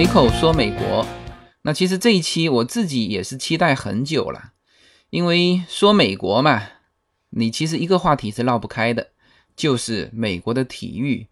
[0.00, 1.06] 随口说美国，
[1.60, 4.52] 那其实这一期我自己也是期待很久了，
[5.10, 6.62] 因为说美国嘛，
[7.28, 9.08] 你其实一个话题是绕不开的，
[9.54, 11.28] 就是美国的体育。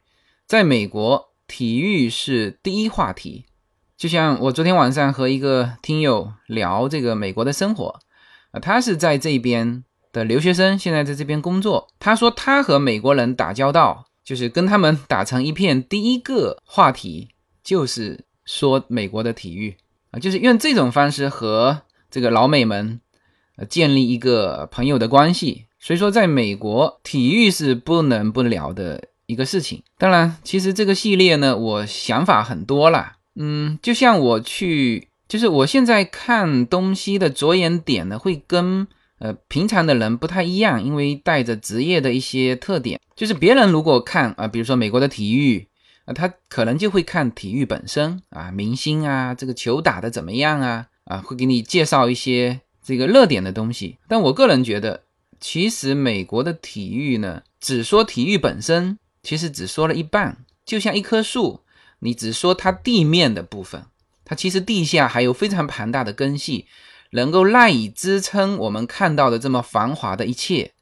[0.47, 3.47] 在美国，体育是第一话题。
[3.97, 7.99] 就像我昨天晚上和一个听友聊这个美国的生活，
[8.51, 11.89] 啊，他是在这边的留学生，现在在这边工作。
[11.99, 17.31] 他说他和美国人打交道，就是跟他们打成一片，第一个话题
[17.65, 19.77] 就是说美国的体育
[20.11, 22.99] 啊，就是用这种方式和这个老美们
[23.57, 25.67] 呃建立一个朋友的关系。
[25.79, 29.81] 所以说，在美国，体育是不能不聊的一个事情。
[29.97, 33.13] 当然，其实这个系列呢，我想法很多了。
[33.37, 38.89] 嗯，就像我去，就是我现在看东西的着眼点呢，会跟
[39.21, 43.01] 呃平常的人不太一样，因为带着职业的一些特点。
[43.15, 45.69] 就是别人如果看啊，比如说美国的体育
[46.09, 53.99] 啊，他可能就会看体育本身啊，明星啊，这个球打的怎么样啊，啊，会给你介绍一些这个热点的东西。
[54.09, 55.03] 但我个人觉得，
[55.39, 61.61] 其实美国的体育呢，只说体育本身，其实只说了一半，就像一棵树。
[62.01, 63.85] 你只说它地面的部分，
[64.25, 66.67] 它其实地下还有非常庞大的根系，
[67.11, 70.73] 能够赖以支撑我们看到的这么繁华的一切。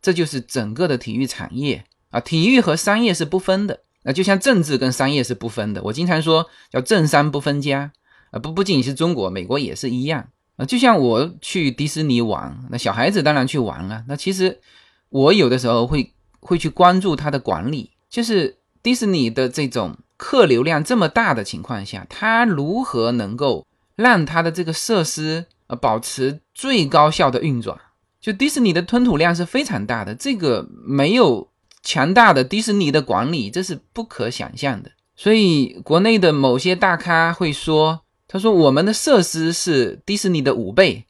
[0.00, 5.82] 这就是整个的体育产业啊，体育和商业是不分的那，就像政治跟商业是不分的。
[5.82, 7.90] 我经常说叫政商不分家
[8.30, 10.64] 啊，不不仅是中国，美国也是一样啊。
[10.64, 14.04] 就像我去迪士尼玩，那小孩子当然去玩了。
[14.06, 14.60] 那其实
[15.08, 19.96] 我有的时候会会去关注它的管理，就是迪士尼的这种。
[20.16, 23.66] 客流量这么大的情况下，它如何能够
[23.96, 27.76] 让它的这个设施呃保持最高效的运转？
[28.20, 31.50] 就迪士尼的吞吐量是非常大的，这个没有
[31.84, 34.90] 强大的迪士尼的管理，这是不可想象的。
[35.14, 41.04] 所以国内的某些大咖会说：“他说我们的设施是迪士尼的五倍，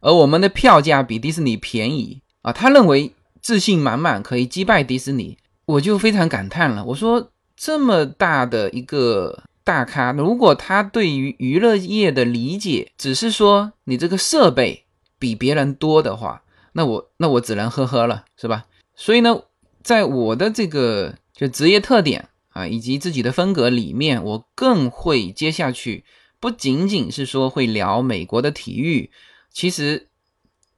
[0.00, 5.36] 而我们的票价比迪士尼便宜啊。”他认为自信满满可以击败迪士尼，
[5.66, 6.84] 我就非常感叹了。
[6.86, 7.30] 我说。
[7.62, 14.86] 这么大的一个大咖，如果他对于娱乐业的理解只是说你这个设备
[15.18, 16.42] 比别人多的话，
[16.72, 18.64] 那我那我只能呵呵了，是吧？
[18.96, 19.42] 所以呢，
[19.82, 26.04] 在我的这个就职业特点啊，以及自己的风格里面，我更会接下去
[26.38, 29.10] 不仅仅是说会聊美国的体育，
[29.52, 30.08] 其实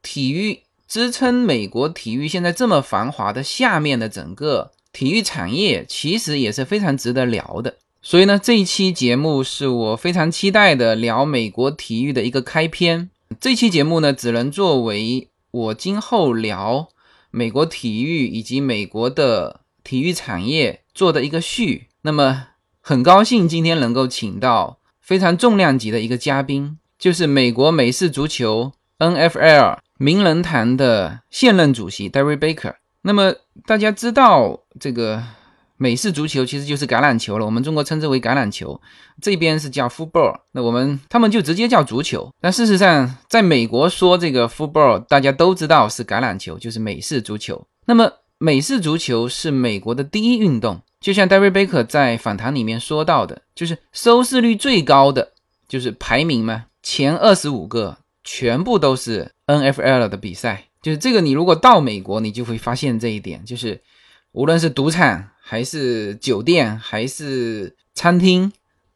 [0.03, 4.73] 体育支撑美国体育现在这么繁华的下面的整个。
[4.93, 13.09] 体育产业其实也是非常值得聊的，所以呢，这一期节目是我非常期待的聊美国体育的一个开篇。
[13.41, 16.91] 这期节目呢，只能作为我今后聊
[17.33, 21.89] 美国体育以及美国的体育产业做的一个序。
[22.03, 22.49] 那么，
[22.81, 32.75] 很高兴今天能够请到非常重量级的一个嘉宾，就是美国美式足球 NFL 名人堂的现任主席 Derry Baker。
[33.03, 33.35] 那么
[33.67, 35.25] 大家知道，这个
[35.83, 37.45] 美式足球其实就是橄榄球了。
[37.45, 38.81] 我们中国称之为橄榄球，
[39.21, 40.33] 这边是叫 football。
[40.53, 42.33] 那我们他们就直接叫足球。
[42.41, 47.61] 但事实上，在美国说这个 football，大家都知道是橄榄球，就是美式足球。
[47.85, 55.33] 那么美式足球是美国的第一运动，就像 David Baker 在访谈里面说到的，就是收视率最高的，
[55.67, 60.69] 就是排名嘛，前二十五个全部都是 NFL 的比赛。
[60.81, 63.81] 就是这个，你如果到美国，你就会发现这一点，就是
[64.31, 68.53] 无论是赌场还是酒店还是餐厅，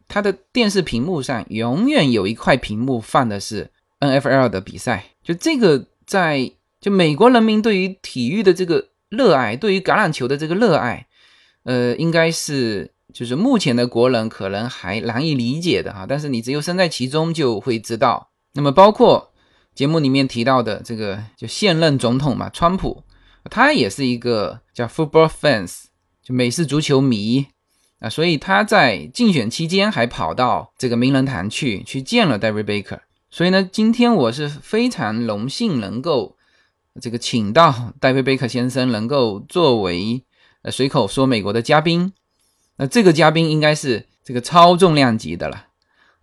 [0.07, 3.71] 它的电视屏幕上永远有一块屏幕放的是
[4.01, 5.11] NFL 的比赛。
[5.23, 11.07] 就这个，在就美国人民对于体育的这个热爱，对于橄榄球的这个热爱，
[11.65, 16.07] 呃，应该是就是目前的国人可能还难以理解的哈。
[16.09, 18.31] 但是你只有身在其中就会知道。
[18.54, 19.33] 那么包括。
[19.77, 23.03] 节目里面提到的这个就现任总统嘛，川普，
[23.51, 25.83] 他也是一个叫 football fans，
[26.27, 27.47] 就美式足球迷
[28.01, 32.99] 啊，所以他在竞选期间还跑到这个名人堂去去见了 David Baker。
[33.31, 36.37] 所以呢，今天我是非常荣幸能够
[37.01, 40.25] 这个请到 David Baker 先生能够作为
[40.63, 42.13] 呃随口说美国的嘉宾。
[42.77, 45.67] 那这个嘉宾应该是这个超重量级的了。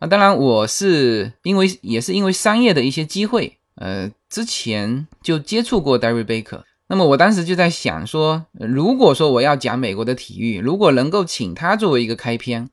[0.01, 6.63] 那当然，我是因为也是因为商业的一些机会，呃，之前就接触过 Derry Baker。
[6.93, 12.69] 那么我当时就在想说，如果说我要讲美国的体育，如果能够请他作为一个开篇，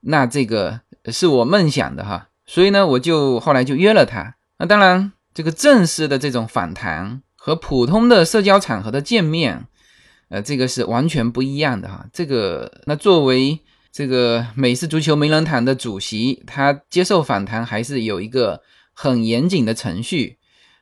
[0.00, 0.80] 那这个
[1.12, 2.28] 是我梦想的哈。
[2.46, 4.36] 所以呢，我就后来就约了他。
[4.58, 9.66] 那当然，这个正式的这种访谈和普通的社交场合的见面，
[10.30, 12.06] 呃，这个是完全不一样的哈。
[12.10, 13.60] 这个那作为
[13.92, 18.62] 这个美式足球名人堂的主席，他接受访谈还是有一个
[18.94, 20.38] 很严谨的程序。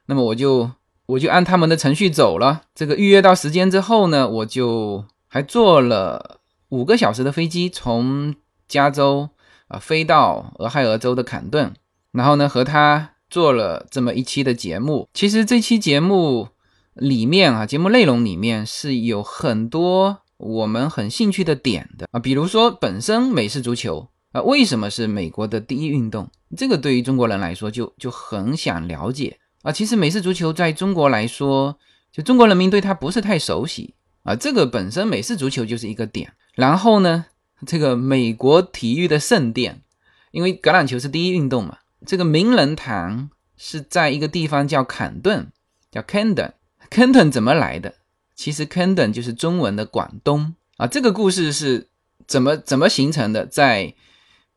[0.06, 0.70] 那么我就
[1.06, 2.62] 我就按他们的程序走了。
[2.74, 8.34] 这个预约到时间之后呢，我就还坐了五个小时的飞机，从
[8.68, 9.28] 加州
[9.68, 11.72] 啊飞到俄亥俄州的坎顿，
[12.12, 15.08] 然后呢和他做了这么一期的节目。
[15.14, 16.48] 其实这期节目
[16.94, 29.38] 里面啊，节目内容里面是有很多我们很兴趣的点的啊，比如说本身美式足球啊为什么是美国的第一运动，这个对于中国人来说就就很想了解。
[29.66, 31.76] 啊，其实美式足球在中国来说，
[32.12, 34.36] 就中国人民对它不是太熟悉啊。
[34.36, 36.34] 这个本身美式足球就是一个点。
[36.54, 37.26] 然后呢，
[37.66, 39.82] 这个美国体育的圣殿，
[40.30, 45.50] 因为橄榄球是第一运动嘛，这个名人堂是在一个地方叫坎顿，
[45.90, 46.52] 叫 Camden。
[46.88, 47.94] Camden 怎么来的？
[48.36, 50.86] 其实 Camden 就是中文的广东啊。
[50.86, 51.88] 这个故事是
[52.28, 53.44] 怎么怎么形成的？
[53.44, 53.96] 在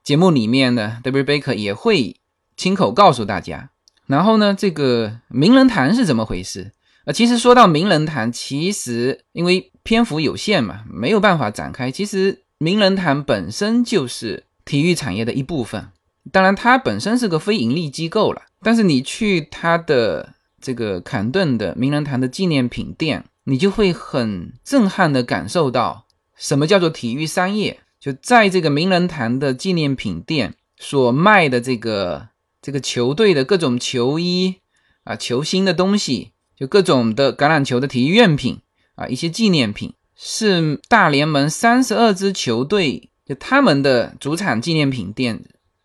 [0.04, 2.18] 节目里面呢，David Baker 也会
[2.56, 3.72] 亲口告诉大家。
[4.10, 6.72] 然后呢，这个名人堂是怎么回事？
[7.06, 11.92] 呃，其实说到名人堂，其实因为篇幅有限嘛，没有办法展开。
[11.92, 15.90] 其实名人堂本身就是体育产业的一部分，
[16.32, 18.42] 当然它本身是个非盈利机构了。
[18.64, 27.80] 但是你去它的这个坎顿的名人堂的纪念品店，你就会很震撼的感受到什么叫做体育商业。
[28.00, 32.30] 就在这个名人堂的纪念品店所卖的这个。
[32.62, 34.60] 这个球队的各种球衣
[35.04, 38.62] 啊，球星的东西，就各种的橄榄球的体育用品
[38.96, 45.42] 啊，一些纪念品，是大联盟三十二支球队就他们的主场纪念品店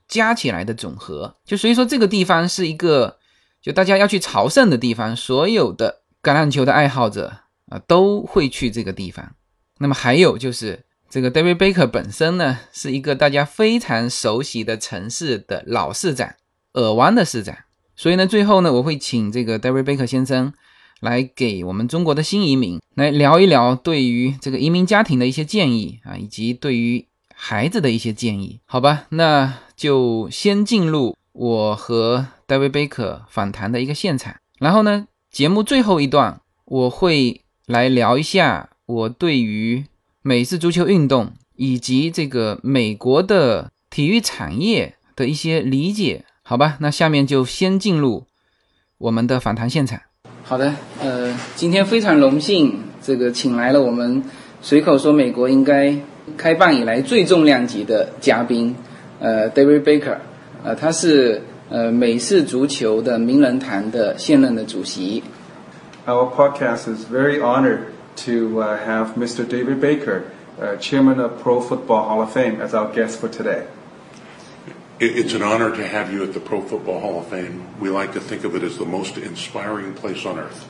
[0.09, 1.37] 加起来的总和。
[1.45, 3.19] 就所以说，这个地方是一个
[3.63, 7.33] 就大家要去朝圣的地方，所有的橄榄球的爱好者
[7.67, 9.35] 啊都会去这个地方。
[9.79, 16.35] 那么还有就是这个 David Baker 本身呢，是一个大家非常熟悉的城市的老市长。
[16.75, 17.57] 尔湾的市长，
[17.97, 20.53] 所以呢，最后呢，我会请这个 David Baker 先生
[21.01, 29.07] 来给我们中国的新移民来聊一聊对于这个移民家庭的一些建议啊，以及对于孩子的一些建议，好吧？
[29.11, 39.85] 那就先进入我和 David Baker 访谈的一个现场，然后呢，节目最后一段我会来聊一下我对于
[40.23, 46.25] 美式足球运动以及这个美国的体育产业的一些理解。
[46.47, 48.27] 好吧，那下面就先进入
[48.99, 49.99] 我们的访谈现场。
[50.43, 54.23] 好的，呃，今天非常荣幸，这个请来了我们
[54.61, 55.97] 随口说美国应该
[56.37, 58.77] 开办以来最重量级的嘉宾，
[59.21, 60.19] 呃，David Baker，
[60.63, 65.23] 呃，他是呃美式足球的名人堂的现任的主席。
[66.07, 67.79] Our podcast is very honored
[68.27, 69.47] to have Mr.
[69.47, 70.25] David Baker,
[70.79, 73.63] Chairman of Pro Football Hall of Fame, as our guest for today.
[75.07, 77.61] It's an honor to have you at the Pro Football Hall of Fame.
[77.79, 80.65] We like to think of it as the most inspiring place on earth.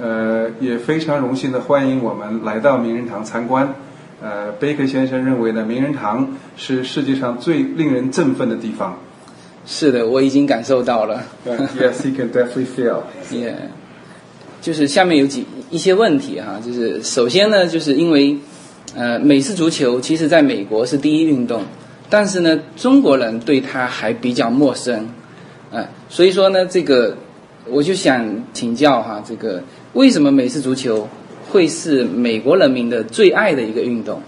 [0.00, 3.74] 呃，也非常荣幸的欢迎我们来到名人堂参观。
[4.22, 8.98] 呃，贝克先生认为呢，名人堂是世界上最令人振奋的地方。
[9.66, 11.22] 是的，我已经感受到了。
[11.46, 13.02] Yes, he can definitely feel.
[13.30, 13.56] Yeah，
[14.62, 18.38] 就是下面有几一些问题哈，就是首先呢，就是因为
[18.94, 21.62] 呃，美式足球其实在美国是第一运动。
[22.09, 25.09] 但是呢，中国人对他还比较陌生，
[25.71, 27.17] 呃，所以说呢，这个
[27.67, 29.63] 我就想请教哈，这个
[29.93, 31.07] 为什么美式足球
[31.49, 34.21] 会是美国人民的最爱的一个运动？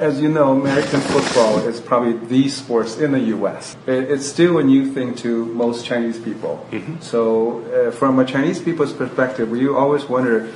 [0.00, 3.76] As you know, American football is probably the sports in the U.S.
[3.86, 6.58] It's still a new thing to most Chinese people.
[7.00, 10.48] So, from a Chinese people's perspective, we always wonder.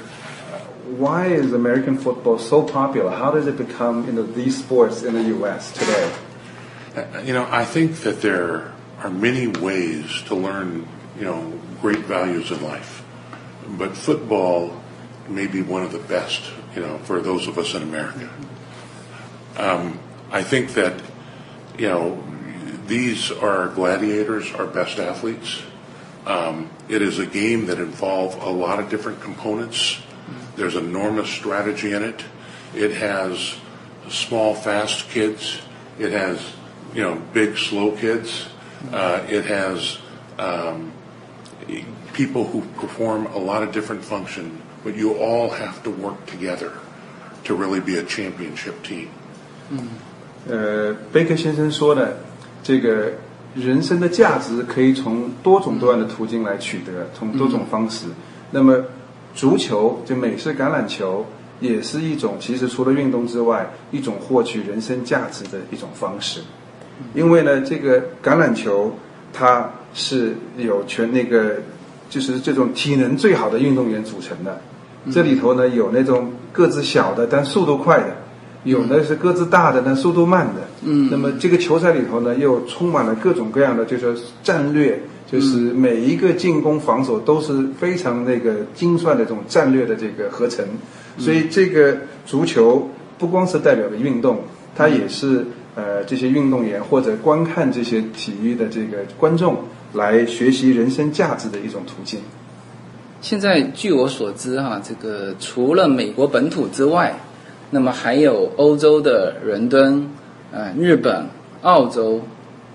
[0.98, 3.12] why is American football so popular?
[3.12, 5.72] How does it become you know these sports in the U.S.
[5.72, 6.14] today?
[6.96, 12.00] Uh, you know, I think that there are many ways to learn you know great
[12.00, 13.04] values in life,
[13.68, 14.82] but football
[15.28, 16.42] may be one of the best.
[16.76, 18.30] You know, for those of us in America,
[19.58, 20.00] um,
[20.32, 21.02] I think that
[21.78, 22.24] you know
[22.88, 25.64] these are gladiators, our best athletes.
[26.26, 30.00] Um, it is a game that involves a lot of different components
[30.57, 32.25] there's enormous strategy in it.
[32.75, 33.57] It has
[34.09, 35.61] small, fast kids.
[35.99, 36.39] It has,
[36.95, 38.49] you know, big, slow kids.
[38.93, 39.99] Uh, it has
[40.39, 40.93] um,
[42.13, 46.73] people who perform a lot of different function, but you all have to work together
[47.45, 49.09] to really be a championship team.
[50.49, 52.19] 呃，贝克先生说的，
[52.63, 53.13] 这个
[53.55, 58.07] 人生的价值可以从多种多样的途径来取得，从多种方式。
[58.51, 58.83] 那么
[59.34, 61.26] 足球就美式橄榄球
[61.60, 66.42] 也是一种其实除了运动之外，一种获取人生价值的一种方式。
[67.14, 68.94] 因为呢，这个橄榄球
[69.32, 71.56] 它是有全那个
[72.10, 74.62] 就是这种体能最好的运动员组成的，
[75.12, 78.16] 这里头呢有那种个子小的但速度快的。
[78.64, 80.62] 有的是个子大的，但速度慢的。
[80.84, 90.66] 嗯，那么这个球赛里头呢，又充满了各种各样的，就是战略，就是每一个进攻、防守都是非常那个精算的这种战略的这个合成。
[91.18, 94.40] 所以这个足球不光是代表的运动，
[94.76, 99.58] 它也是呃这些运动员或者观看这些体育的这个观众
[99.94, 102.22] 来学习人生价值的一种途径。
[103.20, 107.14] 现在据我所知，哈，这个除了美国本土之外。
[107.74, 110.08] 那么还有欧洲的伦敦，
[110.52, 111.26] 呃，日本、
[111.64, 112.22] 澳洲、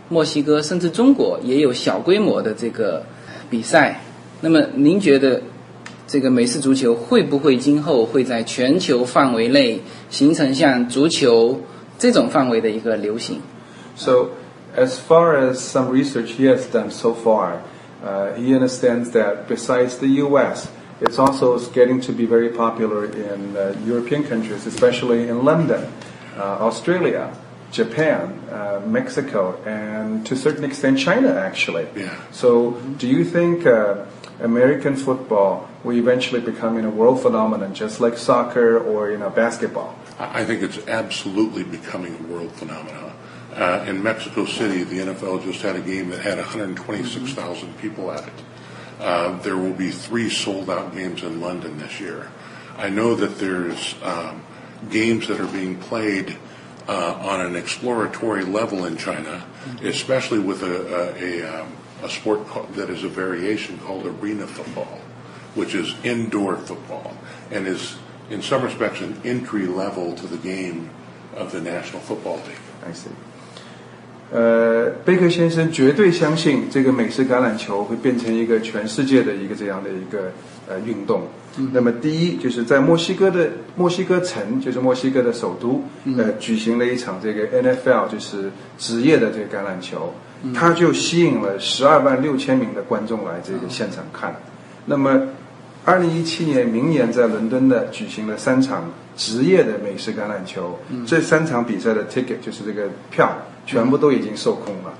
[0.08, 3.04] 墨西哥，甚至中国也有小规模的这个
[3.48, 4.00] 比赛。
[4.40, 5.40] 那么您觉得
[6.08, 11.60] 这个美式足球会不会今后会在全球范围内形成像足球
[11.96, 13.40] 这种范围的一个流行
[13.96, 14.30] ？So,
[14.76, 17.58] as far as some research he has done so far,
[18.04, 20.66] uh, he understands that besides the U.S.
[21.00, 25.92] It's also getting to be very popular in uh, European countries, especially in London,
[26.36, 27.36] uh, Australia,
[27.70, 31.86] Japan, uh, Mexico, and to a certain extent China, actually.
[31.94, 32.18] Yeah.
[32.32, 34.06] So, do you think uh,
[34.40, 39.96] American football will eventually become a world phenomenon, just like soccer or you know basketball?
[40.18, 43.12] I think it's absolutely becoming a world phenomenon.
[43.54, 48.26] Uh, in Mexico City, the NFL just had a game that had 126,000 people at
[48.26, 48.32] it.
[48.98, 52.30] Uh, there will be three sold out games in London this year.
[52.76, 54.42] I know that there's um,
[54.90, 56.36] games that are being played
[56.88, 59.44] uh, on an exploratory level in China,
[59.82, 62.40] especially with a, a, a, um, a sport
[62.74, 64.98] that is a variation called arena football,
[65.54, 67.16] which is indoor football
[67.50, 67.96] and is,
[68.30, 70.90] in some respects, an entry level to the game
[71.34, 72.56] of the National Football League.
[72.84, 73.10] I see.
[74.30, 80.30] 呃，贝克先生绝对相信这个美式橄榄球会变成一个全世界的一个这样的一个
[80.68, 81.22] 呃运动。
[81.72, 85.82] 那么，第一就是在墨西哥的墨西哥城，就是墨西哥的首都，
[86.16, 90.14] 呃，举行了一场这个 NFL，就是职业的这个橄榄球，
[90.54, 94.36] 它就吸引了十二万六千名的观众来这个现场看。
[94.86, 95.20] 那么，
[95.84, 103.36] 二零一七年明年在伦敦的举行了三场职业的美式橄榄球，这三场比赛的 ticket 就是这个票。
[103.68, 104.94] 全部都已经售空了。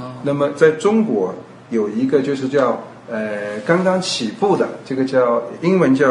[0.00, 0.12] 哦。
[0.22, 1.34] 那么在中国
[1.68, 6.08] 有一个就是叫呃刚刚起步的这个叫英文叫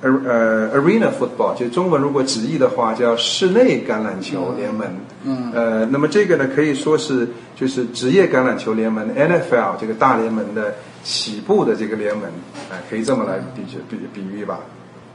[0.00, 4.86] 呃 arena football，就中文如果直译的话叫室内橄榄球联盟。
[5.24, 5.52] 嗯。
[5.52, 12.24] 呃，那么这个呢可以说是就是职业橄榄球联盟 NFL 这个大联盟的起步的这个联盟，
[12.70, 14.60] 哎，可以这么来比比比喻吧。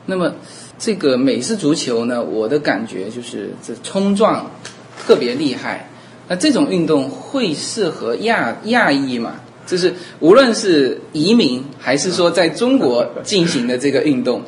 [0.05, 0.33] 那么
[0.77, 4.51] 这个美式足球呢，我的感觉就是这冲撞
[4.99, 5.87] 特别厉害。
[6.28, 9.34] 那这种运动会适合亚亚裔吗？
[9.66, 14.42] 就是无论是移民还是说在中国进行的这个运动，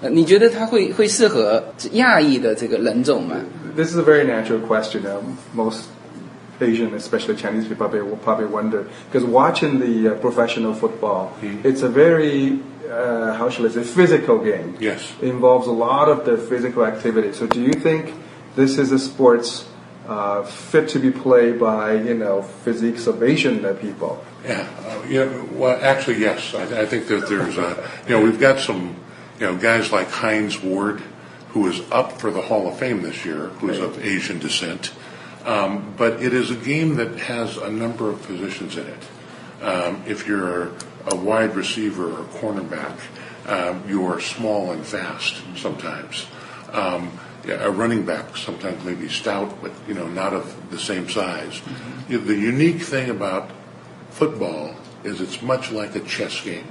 [0.00, 3.36] 呃，你觉得它会会适合亚裔的这个人种吗？
[3.76, 5.02] This is a very natural question.
[5.54, 5.84] Most
[6.60, 11.66] Asian, especially Chinese people, will probably wonder because watching the uh, professional football, mm-hmm.
[11.66, 12.58] it's a very
[12.88, 14.74] uh, how shall I say physical game.
[14.80, 17.32] Yes, it involves a lot of the physical activity.
[17.32, 18.12] So, do you think
[18.56, 19.64] this is a sports
[20.09, 24.23] uh, fit to be played by you know physiques of Asian people.
[24.43, 25.43] Yeah, uh, yeah.
[25.53, 26.55] Well, actually, yes.
[26.55, 28.95] I, I think that there's a, you know we've got some
[29.39, 31.01] you know guys like Heinz Ward,
[31.49, 34.91] who is up for the Hall of Fame this year, who is of Asian descent.
[35.45, 39.03] Um, but it is a game that has a number of positions in it.
[39.61, 40.71] Um, if you're
[41.05, 42.97] a wide receiver or cornerback,
[43.47, 46.25] um, you are small and fast sometimes.
[46.71, 47.11] Um,
[47.47, 51.53] a running back sometimes maybe stout, but you know not of the same size.
[51.53, 52.27] Mm-hmm.
[52.27, 53.49] The unique thing about
[54.09, 56.67] football is it's much like a chess game.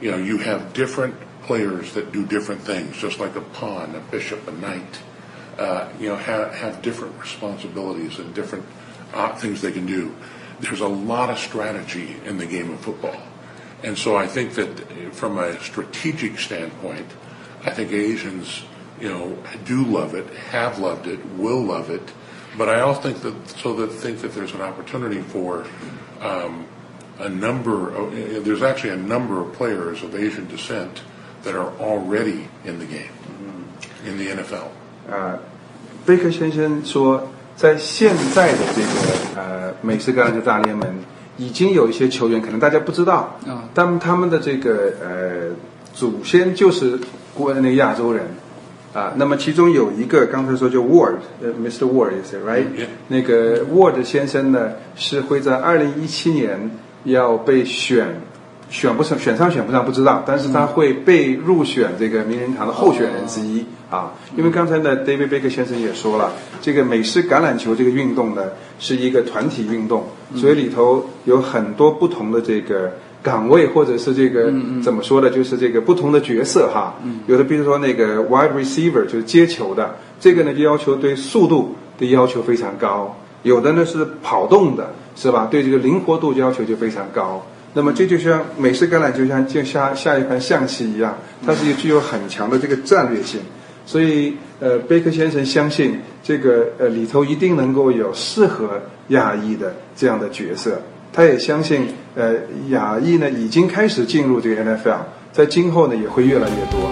[0.00, 4.00] You know, you have different players that do different things, just like a pawn, a
[4.00, 5.00] bishop, a knight.
[5.58, 8.64] Uh, you know, have, have different responsibilities and different
[9.12, 10.14] uh, things they can do.
[10.60, 13.20] There's a lot of strategy in the game of football.
[13.82, 17.06] And so I think that from a strategic standpoint,
[17.64, 18.64] I think Asians
[19.01, 22.11] you know, do love it, have loved it, will love it.
[22.57, 25.63] But I also think that so that think that there's an opportunity for
[26.21, 26.65] um,
[27.19, 27.93] a number.
[27.93, 31.01] Of, there's actually a number of players of Asian descent
[31.43, 33.13] that are already in the game
[34.07, 34.69] in the NFL.
[35.07, 35.37] 啊，
[36.05, 40.87] 贝克先生说，在现在的这个呃美式橄榄球大联盟，
[41.37, 45.55] 已经有一些球员可能大家不知道，啊，但他们的这个呃
[45.93, 46.99] 祖先就是
[47.35, 48.25] 国那个亚洲人。
[48.92, 51.86] 啊，那么其中有一个刚才说就 Ward，呃，Mr.
[51.86, 52.66] Ward is it right？.
[53.08, 56.70] 那个 Ward 先生呢是会在二零一七年
[57.04, 58.20] 要被选，
[58.68, 64.12] 选不上，选上选不上不知道，但是他会被入选这个名人堂的候选人之一、啊。
[64.36, 68.44] 因为刚才呢，David Baker 先生也说了，这个美式橄榄球这个运动呢
[68.78, 72.92] 是一个团体运动，所以里头有很多不同的这个。
[73.22, 74.52] 岗位或者是这个、
[74.82, 75.30] 怎么说呢？
[75.30, 76.94] 就是这个不同的角色哈，
[77.26, 85.46] 有的比如说那个 wide receiver 就是接球的，这个呢就要求对速度的要求非常高，有的呢是跑动的，是吧？
[85.50, 87.44] 对这个灵活度要求就非常高。
[87.74, 93.40] 那么这就像美式橄榄球像就像下一盘象棋一样，它是具有很强的这个战略性。
[93.84, 100.80] 所以，呃，贝克先生相信这个呃里头一定能够有适合亚裔的这样的角色。
[101.14, 102.32] 他也相信，呃，
[102.70, 104.96] 亚裔呢已经开始进入这个 NFL，
[105.30, 106.90] 在今后呢也会越来越多。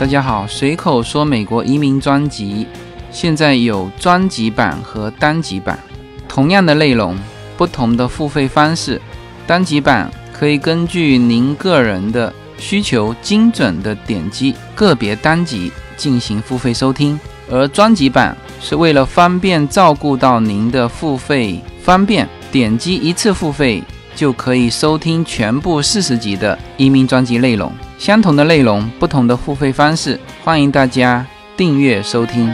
[0.00, 2.66] 大家好，随口说美国移民专辑
[3.12, 5.78] 现在有专辑版和单集版，
[6.26, 7.16] 同样的内容，
[7.56, 9.00] 不同的付费方式。
[9.46, 23.82] 单集版可以根据您个人的需求，精准的点击个别单集进行付费收听，而专辑版是为了方便照顾到您的付费方便，点击一次付费
[24.14, 27.70] 就可以收听全部四十集的移民专辑内容。
[27.98, 31.26] 相同的内容，不同的付费方式，欢迎大家
[31.56, 32.48] 订阅收听。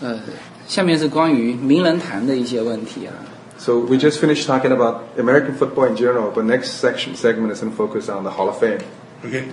[0.00, 0.16] 呃，
[0.66, 3.12] 下面是关于名人堂的一些问题啊。
[3.61, 7.71] So we just finished talking about American football in general, but next section segment is going
[7.71, 8.81] to focus on the Hall of Fame.
[9.25, 9.45] Okay.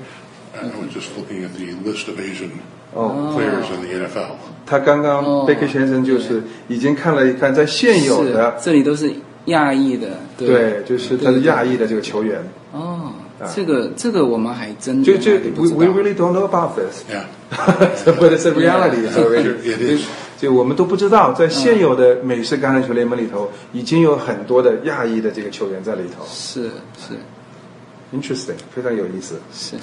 [0.55, 2.61] I was just looking at the list of Asian
[2.95, 4.37] 哦， players in the NFL.
[4.67, 9.11] 他刚刚哦贝克先生就是已经看了一看，在现有的是，这里都是
[9.47, 12.41] 亚裔的，对，对，就是他是亚裔的这个球员。
[12.73, 13.13] 哦，
[13.55, 17.03] 这个这个我们还真就就还不 we 知道 we really don't know about this.
[17.11, 17.25] Yeah.
[18.05, 19.03] but it's a reality.
[19.03, 19.13] Yeah.
[19.13, 20.07] So It is.
[20.40, 26.24] 就我们都不知道，在现有的美式橄榄球联盟里头，已经有很多的亚裔的这个球员在里头。
[26.30, 27.14] 是是
[28.16, 29.36] Interesting，非常有意思。
[29.52, 29.76] 是。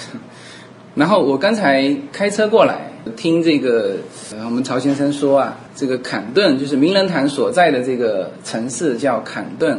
[0.94, 3.96] 然后我刚才开车过来，听这个
[4.32, 9.78] 呃，我们曹先生说啊，这个坎顿就是名人堂所在的这个城市叫坎顿，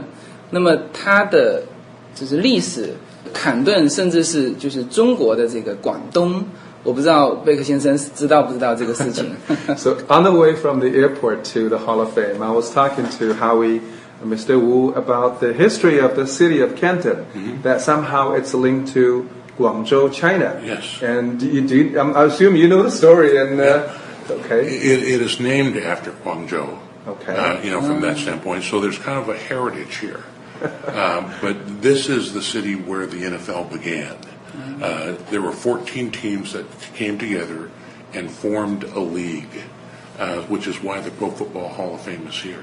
[0.51, 1.63] 那么它的
[2.13, 2.93] 就是历史，
[3.33, 6.45] 坎顿甚至是就是中国的这个广东，
[6.84, 9.36] 我不知道贝克先生知道不知道这个事情。
[9.76, 13.06] So on the way from the airport to the Hall of Fame, I was talking
[13.18, 13.80] to Howie,
[14.24, 14.58] Mr.
[14.58, 17.24] Wu, about the history of the city of Canton.
[17.62, 20.60] That somehow it's linked to Guangzhou, China.
[20.64, 21.02] Yes.
[21.02, 21.98] And you do.
[21.98, 23.38] Um, I assume you know the story.
[23.38, 23.92] And uh,
[24.30, 24.66] okay.
[24.66, 26.78] It, it is named after Guangzhou.
[27.06, 27.36] Okay.
[27.36, 28.64] Uh, you know, from that standpoint.
[28.64, 30.24] So there's kind of a heritage here.
[30.86, 34.16] um, but this is the city where the NFL began.
[34.79, 37.69] Uh, there were 14 teams that came together
[38.13, 39.63] and formed a league,
[40.19, 42.61] uh, which is why the Pro Football Hall of Fame is here.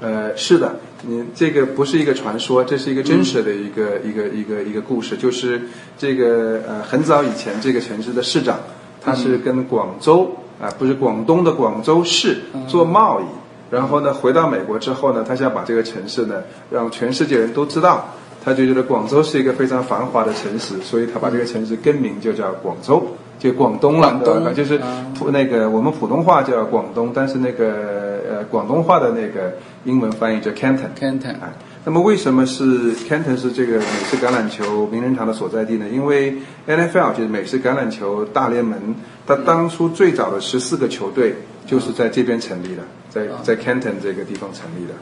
[0.00, 5.60] 呃，是的，你这个不是一个传说，这是一个真实的一个、一个一个一个故事，就是
[5.98, 8.58] 这个呃很早以前这个城市的市长，
[9.00, 13.24] 他是跟广州啊、不是广东的广州市做贸易，
[13.70, 23.06] 然后呢回到美国之后呢，他想把这个城市呢让全世界人都知道，他就觉得广州是一个非常繁华的城市，所以他把这个城市更名就叫广州，
[23.38, 30.88] 就广东了，对吧就是啊普那个我们普通话叫广东，但是那个呃广东话的那个英文翻译叫 Canton。
[30.98, 31.52] Canton 啊，
[31.84, 35.86] 那么为什么是 Canton 是这个美式橄榄球名人堂的所在地呢？
[35.88, 36.34] 因为
[36.66, 38.94] NFL 就是美式橄榄球大联盟，
[39.26, 41.34] 它当初最早的十四个球队
[41.66, 44.94] 就是在这边成立的，在在 Canton 这个地方成立的。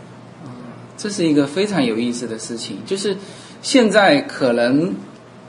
[0.99, 3.17] 这是一个非常有意思的事情，就是
[3.63, 4.95] 现在可能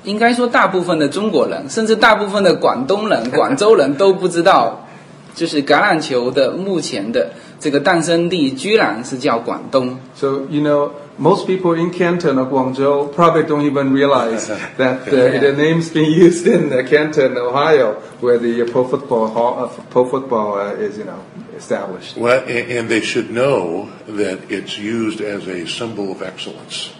[0.03, 4.88] 应该说大部分的中国人，甚至大部分的广东人、 广州人都不知道，
[5.35, 9.97] 就是橄榄球的目前的这个诞生地居然是叫广东。
[10.15, 15.53] So you know, most people in Canton or Guangzhou probably don't even realize that the, the
[15.55, 20.10] name's being used in uh, Canton, Ohio, where the uh, pro football hall, uh, pro
[20.10, 21.23] football uh, is, you know,
[21.55, 22.15] established.
[22.15, 26.93] Well, and, and they should know that it's used as a symbol of excellence.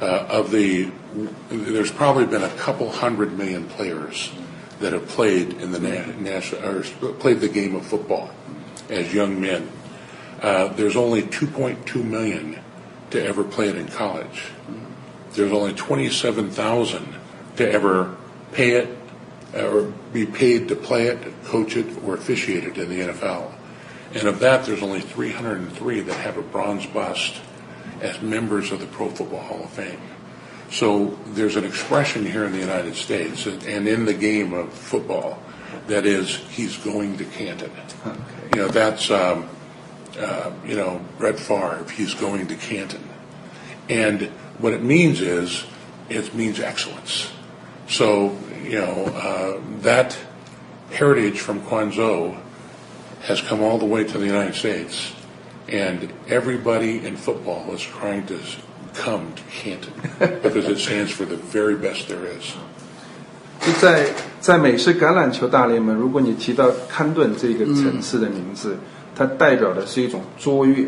[0.00, 0.90] Uh, of the,
[1.48, 4.32] there's probably been a couple hundred million players
[4.80, 8.28] that have played in the na- national or played the game of football
[8.90, 9.70] as young men.
[10.40, 12.58] Uh, there's only 2.2 million
[13.12, 14.46] to ever play it in college.
[15.32, 17.14] There's only 27,000
[17.56, 18.16] to ever
[18.52, 18.98] pay it
[19.54, 23.52] or be paid to play it, coach it, or officiate it in the NFL.
[24.14, 27.40] And of that, there's only 303 that have a bronze bust
[28.00, 30.00] as members of the Pro Football Hall of Fame.
[30.70, 35.42] So there's an expression here in the United States and in the game of football
[35.86, 37.70] that is, he's going to Canton.
[38.06, 38.20] Okay.
[38.54, 39.48] You know, that's, um,
[40.19, 43.03] uh, you know, Brett Favre, he's going to Canton.
[43.89, 45.65] And what it means is,
[46.09, 47.31] it means excellence.
[47.87, 50.17] So, you know, uh, that
[50.91, 52.37] heritage from Quanzhou
[53.21, 55.13] has come all the way to the United States.
[55.67, 58.39] And everybody in football is trying to
[58.93, 59.93] come to Canton
[60.41, 62.55] because it stands for the very best there is.
[63.59, 64.07] 就在
[64.39, 68.77] 在美式橄榄球大联盟，如果你提到康顿这个城市的名字，
[69.14, 70.86] 它代表的是一种卓越，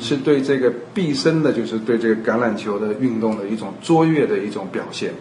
[0.00, 5.12] 是对这个毕生的，就是对这个橄榄球的运动的一种卓越的一种表现。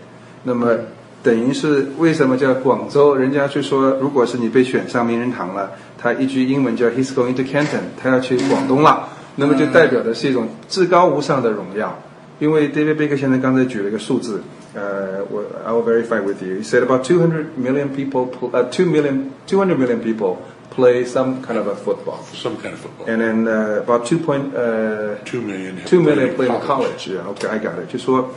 [0.44, 0.78] 那么，
[1.24, 3.16] 等于是为什么叫广州？
[3.16, 11.98] 人家就说，如果是你被选上名人堂了，他一句英文叫 "He's going to Canton"，他要去广东了，那么就代表的是一种至高无上的荣耀。
[12.39, 14.42] 因为 David Baker 先生刚才举了一个数字，
[14.74, 16.56] 呃，我 I will verify with you.
[16.56, 20.38] He said about two hundred million people, pl- uh, 2 million, two hundred million people
[20.76, 23.08] play some kind of a football, Some kind of football.
[23.08, 25.78] and then uh, about two point, uh, Two million.
[25.78, 27.08] have 2 played million play in college.
[27.08, 27.88] Yeah, okay, I got it.
[27.92, 28.30] 就说，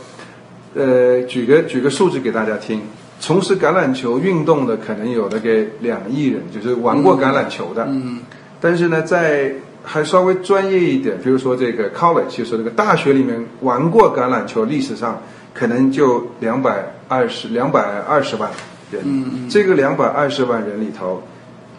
[0.75, 2.83] 呃，举个举个数字给大家听。
[3.19, 7.87] 从事橄榄球运动的可能有那个两亿人，就是玩过橄榄球的。
[7.89, 8.21] 嗯。
[8.61, 15.23] 但是呢，在还稍微专业一点，比如说这个 college，就是这个大学里面玩过橄榄球，历史上
[15.55, 18.51] 可能就两百二十两百二十万
[18.91, 19.01] 人。
[19.07, 19.49] 嗯嗯。
[19.49, 21.23] 这个两百二十万人里头，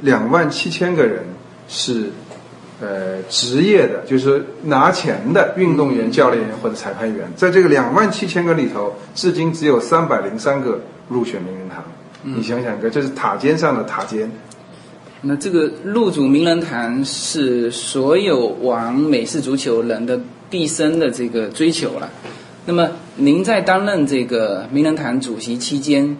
[0.01, 1.23] 两万七千个人
[1.67, 2.11] 是
[2.79, 7.27] 呃职业的，就是拿钱的运动员、教练员或者裁判员。
[7.35, 11.83] 在这个两万七千个里头，至今只有三百零三个入选名人堂。
[12.23, 14.29] 你想想看，这是塔尖上的塔尖。
[15.21, 22.09] 那这个入主名人堂是所有玩美式足球人的毕生的这个追求了。
[22.65, 26.17] 那么您在担任这个名人堂主席期间，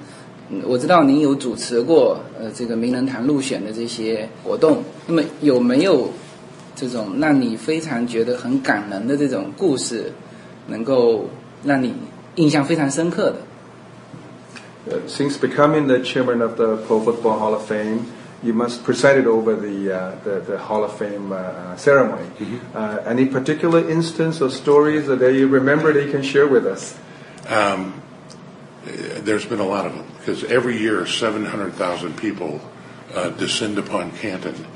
[0.50, 4.82] 嗯我知道您有主持过呃这个名人堂入选的这些活动。
[5.06, 6.10] 那么有没有
[6.74, 10.12] 这种让你非常觉得很感人的这种故事，
[10.66, 11.28] 能够
[11.64, 11.94] 让你
[12.36, 13.36] 印象非常深刻的？
[14.90, 18.06] Uh, since becoming the chairman of the Pro Football Hall of Fame,
[18.42, 22.24] you must preside over the, uh, the, the Hall of Fame uh, ceremony.
[22.74, 26.96] Uh, any particular instance or stories that you remember that you can share with us?
[27.48, 27.94] Um,
[28.84, 32.59] uh, there's been a lot of them because every year 700,000 people
[33.15, 34.67] uh, descend upon Canton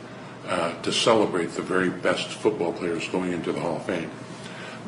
[0.47, 4.09] uh, to celebrate the very best football players going into the Hall of Fame.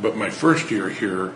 [0.02, 1.36] But my first year here,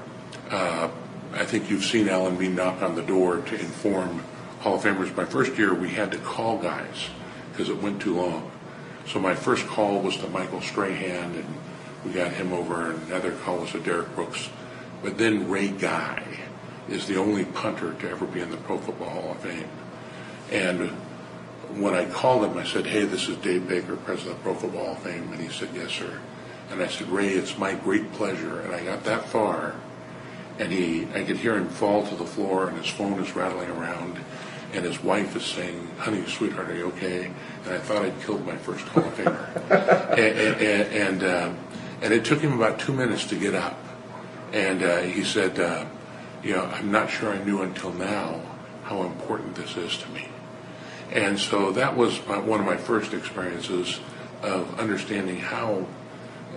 [0.50, 0.90] uh,
[1.34, 4.24] I think you've seen Alan me knock on the door to inform
[4.62, 5.14] Hall of Famers.
[5.14, 7.10] My first year, we had to call guys
[7.52, 8.50] because it went too long.
[9.08, 11.56] So my first call was to Michael Strahan, and
[12.06, 14.50] we got him over, and another call was to Derek Brooks.
[15.04, 16.47] But then Ray Guy
[16.90, 19.70] is the only punter to ever be in the Pro Football Hall of Fame.
[20.52, 20.90] And
[21.76, 24.86] when I called him, I said, hey, this is Dave Baker, president of Pro Football
[24.86, 25.32] Hall of Fame.
[25.32, 26.20] And he said, yes, sir.
[26.72, 28.62] And I said, Ray, it's my great pleasure.
[28.62, 29.76] And I got that far,
[30.60, 33.70] and he, I could hear him fall to the floor, and his phone is rattling
[33.70, 34.18] around,
[34.74, 37.32] and his wife is saying, honey, sweetheart, are you okay?
[37.66, 39.56] And I thought I'd killed my first Hall of Famer.
[40.18, 41.54] and and, and, uh,
[42.02, 43.78] and it took him about two minutes to get up.
[44.52, 45.86] And uh, he said, uh,
[46.43, 48.41] you know, I'm not sure I knew until now
[48.85, 50.29] how important this is to me.
[51.15, 54.01] And so that was my, one of my first experiences
[54.43, 55.87] of understanding how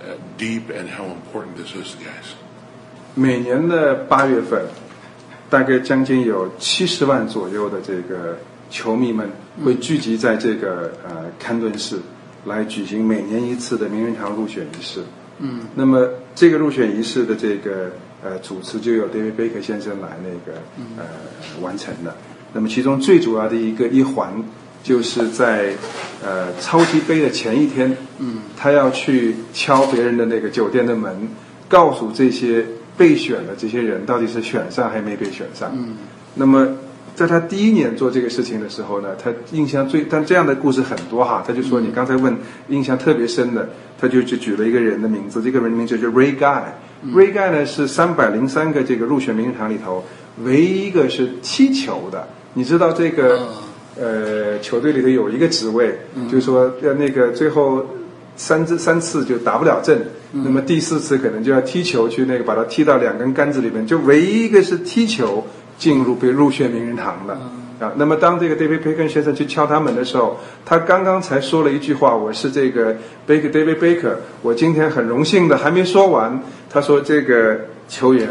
[0.02, 2.36] uh, deep and how important this is to guys.
[3.13, 4.65] 每年的八月份，
[5.50, 8.38] 大概将近有七十万左右的这个
[8.69, 9.30] 球迷们
[9.63, 12.00] 会聚集在这个呃康顿市，
[12.45, 15.04] 来举行每年一次的名人堂入选仪式。
[15.39, 17.91] 嗯，那么这个入选仪式的这个
[18.22, 20.59] 呃主持就有 David Baker 先生来那个
[20.96, 21.04] 呃
[21.62, 22.14] 完成的。
[22.52, 24.33] 那么其中最主要的一个一环，
[24.83, 25.72] 就是在
[26.24, 31.28] 呃超级杯的前一天，嗯，他要去敲别人的那个酒店的门，
[31.68, 32.64] 告诉这些
[32.96, 35.70] 被选的这些人到底是选上还没被选上。
[35.74, 35.94] 嗯，
[36.35, 36.66] 那么
[37.14, 41.44] 在他第一年做这个事情的时候呢，他印象最，但这样的故事很多哈。
[41.46, 42.37] 他就说你刚才问
[42.68, 43.68] 印象特别深的，
[44.00, 46.64] 他就就举了一个人的名字，这个人名字叫 Ray Guy。
[47.07, 50.05] Ray Guy 呢是三百零三个这个入选名人堂里头
[50.45, 52.29] 唯一一个是踢球的。
[52.55, 53.49] 你知道这个
[53.99, 55.99] 呃球队里头有一个职位，
[56.31, 57.85] 就是说要那个最后
[58.37, 59.99] 三次三次就打不了阵，
[60.33, 65.47] 那么第四次可能就要踢球去那个把它踢到两根杆子里面，就唯一一个是踢球
[65.79, 67.39] 进入被入选名人堂的。
[67.81, 72.95] 啊，那么当这个 David Baker 先生去敲他门的时候，他刚刚才说了一句话：“我是这个
[73.27, 78.28] Baker David Baker。”我今天很荣幸的，还没说完，他说这个球员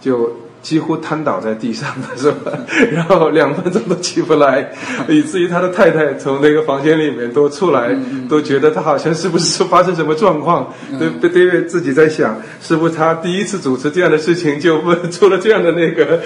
[0.00, 0.32] 就。
[0.62, 2.52] 几乎瘫倒在地上的是吧？
[2.92, 4.70] 然后两分钟都起不来，
[5.08, 7.92] 以至于他的太太从那个房间里面都出来，
[8.28, 10.72] 都觉得他好像是不是发生什么状况？
[11.00, 14.78] 对对对，自己在想，是不是他第一次主持这样的事情就
[15.10, 16.20] 出了这样的那个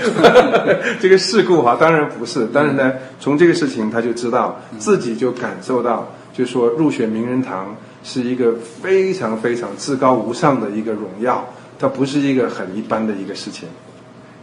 [1.01, 1.75] 这个事故哈？
[1.81, 7.75] 当然不是，但是呢，从这个事情他就知道自己就感受到，就说入选名人堂
[8.05, 8.53] 是一个
[8.83, 11.49] 非常非常至高无上的一个荣耀，
[11.80, 13.68] 它不是一个很一般的一个事情。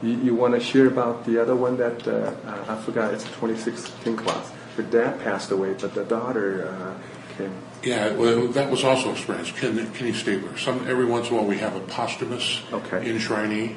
[0.03, 3.12] You, you want to share about the other one that uh, uh, I forgot?
[3.12, 4.53] It's 2016 class.
[4.77, 7.51] Her dad passed away, but the daughter uh, came.
[7.83, 9.57] Yeah, well, that was also experienced.
[9.57, 10.57] Ken, Kenny Stabler.
[10.57, 13.11] Some every once in a while we have a posthumous okay.
[13.11, 13.74] enshrinee,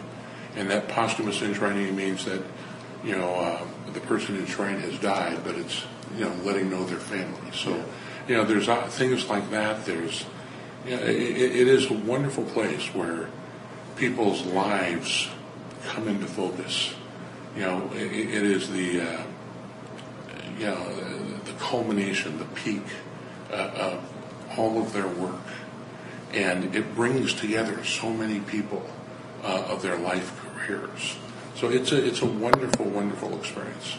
[0.56, 2.41] and that posthumous enshrinee means that
[3.04, 5.86] you know uh, the person enshrined has died, but it's
[6.17, 7.52] you know letting know their family.
[7.52, 7.84] So yeah.
[8.28, 9.86] you know there's uh, things like that.
[9.86, 10.26] There's
[10.86, 13.28] yeah, it, it is a wonderful place where
[13.95, 15.30] people's lives
[15.88, 16.93] come into focus.
[17.56, 19.24] You know, it, it is the uh,
[20.60, 20.78] you know
[21.45, 22.82] the culmination, the peak
[23.52, 24.00] uh, of
[24.58, 25.47] all of their work,
[26.34, 28.84] and it brings together so many people
[29.43, 30.32] uh, of their life
[30.65, 31.17] careers.
[31.56, 33.97] So it's a it's a wonderful, wonderful experience.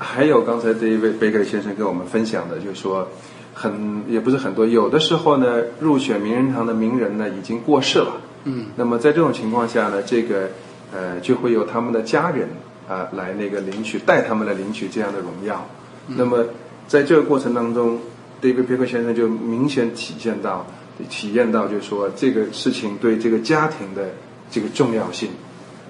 [0.00, 3.08] 还有刚才这一位贝克先生跟我们分享的，就是说，
[3.52, 10.49] 很也不是很多，有的时候呢，入选名人堂的名人呢已经过世了， 嗯，那么在这种情况下呢，这个
[10.93, 12.47] 呃，就会有他们的家人
[12.87, 15.67] 啊来那个领取，带他们来领取这样的荣耀。
[16.07, 16.45] 那么
[16.87, 17.97] 在这个过程当中
[18.41, 20.67] ，David Picker 先生就明显体现到、
[21.09, 24.09] 体验到，就是说这个事情对这个家庭的
[24.51, 25.29] 这个重要性。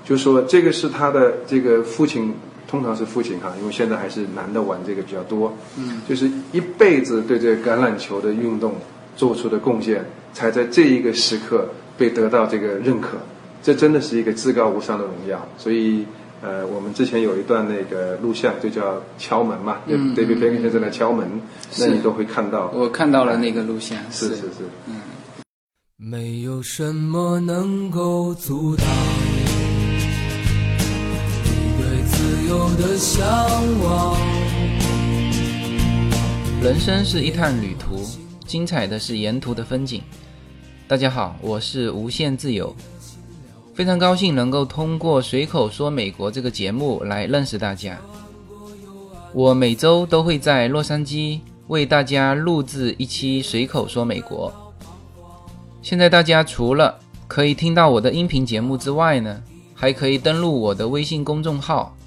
[0.06, 2.34] 就是说这个是他的这个父亲，
[2.68, 5.52] 通常是父亲哈，因为现在还是男的玩这个比较多。
[5.78, 8.76] 嗯，就是一辈子对这个橄榄球的运动
[9.16, 13.18] 做出的贡献，才在这一个时刻被得到这个认可。
[13.62, 16.06] 这真的是一个至高无上的荣耀，所以，
[16.42, 21.26] 呃，我们之前有一段那个录像，就叫敲门嘛，David Beckham 先生的敲门，
[21.80, 22.70] 那你都会看到。
[22.74, 24.96] 我看到了那个录像，是是是，嗯。
[25.96, 28.86] 没有什么能够阻挡
[31.46, 33.26] 你对自由的向
[33.82, 34.18] 往。
[36.62, 38.06] 人生是一趟旅途，
[38.46, 40.02] 精彩的是沿途的风景。
[40.94, 42.72] 大家好，我是无限自由。
[43.74, 48.00] 非常高兴能够通过《随口说美国》这个节目来认识大家。
[49.34, 54.54] 我每周都会在洛杉矶为大家录制一期《随口说美国》。
[55.82, 59.42] 现在大家除了可以听到我的音频节目之外呢，
[59.74, 61.98] 还可以登录我的微信公众号。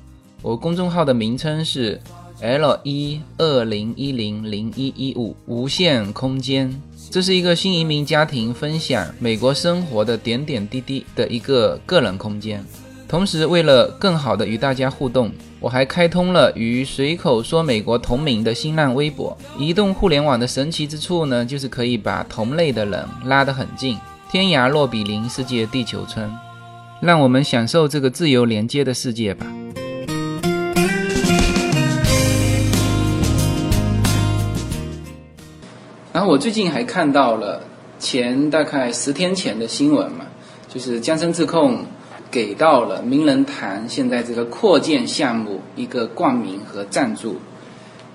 [0.43, 2.01] 我公众号的名称是
[2.41, 6.81] L 一二零一零零一一五无限空间。
[7.11, 12.65] 这是一个新移民家庭分享美国生活的点点滴滴的一个个人空间。
[13.09, 19.37] 同时，为了更好的与大家互动，我还开通了与“随口说美国”同名的新浪微博。
[19.57, 23.97] 移动互联网的神奇之处呢，就是可以把同类的人拉得很近，
[24.31, 26.29] 天涯若比邻，世界地球村。
[27.01, 29.47] 让我们享受这个自由连接的世界吧。
[36.17, 37.61] 然后我最近还看到了
[37.99, 40.25] 前大概十天前的新闻嘛，
[40.67, 41.85] 就是江森自控
[42.31, 47.37] 给到了名人堂现在这个扩建项目一个冠名和赞助。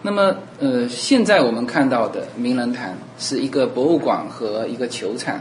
[0.02, 5.40] 那么呃，现在我们看到的名人堂是一个博物馆和一个球场。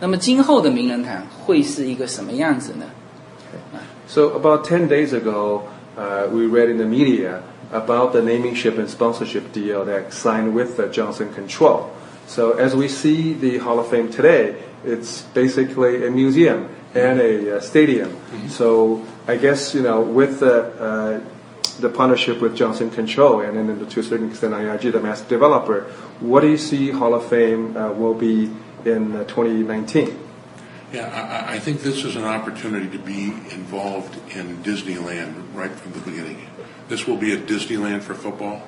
[0.00, 2.86] 那么今后的名人堂会是一个什么样子呢
[3.72, 5.60] 啊？So about ten days ago,
[5.96, 7.34] uh, we read in the media
[7.70, 11.94] about the naming ship and sponsorship deal that signed with the Johnson Control.
[12.26, 17.56] So as we see the Hall of Fame today, it's basically a museum and a,
[17.56, 18.10] uh, stadium.
[18.10, 18.48] Mm-hmm.
[18.48, 21.20] So I guess you know with the uh,
[21.80, 25.84] the partnership with Johnson Control and then to a certain extent IRG, the master developer,
[26.20, 28.50] what do you see Hall of Fame uh, will be
[28.84, 30.18] in uh, 2019?
[30.92, 35.92] Yeah, I, I, think this is an opportunity to be involved in Disneyland right from
[35.92, 36.44] the beginning.
[36.90, 38.60] This will be a Disneyland for football.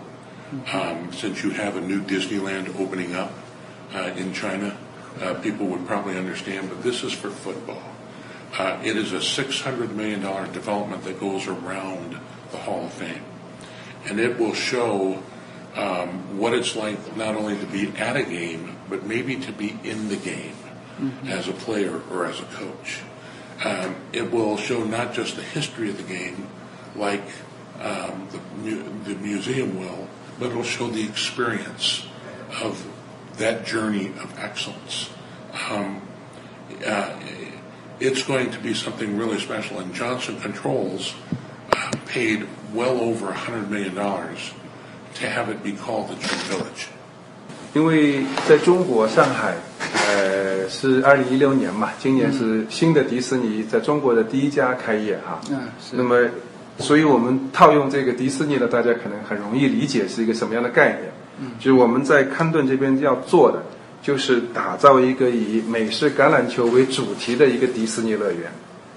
[0.54, 0.76] Mm-hmm.
[0.76, 3.32] Um, since you have a new Disneyland opening up,
[3.92, 4.76] uh, in China,
[5.20, 7.82] uh, people would probably understand, but this is for football.
[8.56, 10.20] Uh, it is a $600 million
[10.52, 12.16] development that goes around
[12.52, 13.24] the Hall of Fame.
[14.04, 15.20] And it will show
[15.74, 19.76] um, what it's like not only to be at a game, but maybe to be
[19.82, 20.54] in the game
[21.00, 21.28] mm-hmm.
[21.28, 23.00] as a player or as a coach.
[23.64, 26.46] Um, it will show not just the history of the game,
[26.94, 27.24] like
[27.81, 30.07] um, the, mu- the museum will,
[30.39, 32.05] but it'll show the experience
[32.63, 32.85] of
[33.37, 35.09] that journey of excellence.
[35.69, 36.01] Um,
[36.85, 37.09] uh,
[37.99, 41.13] it's going to be something really special, and Johnson Controls
[41.71, 46.87] uh, paid well over $100 million to have it be called the Dream Village.
[47.73, 49.53] 因为在中国上海，
[50.07, 55.39] 呃，是二零一六年嘛，今年是新的迪士尼在中国的第一家开业哈。
[55.51, 56.15] 嗯是那么，
[56.78, 61.12] 所以我们套用这个迪士尼的，大家可能很容易理解是一个什么样的概念。
[61.40, 63.62] 嗯，就是我们在康顿这边要做的，
[64.02, 68.50] 就是打造一个以美式橄榄球为主题的一个迪士尼乐园。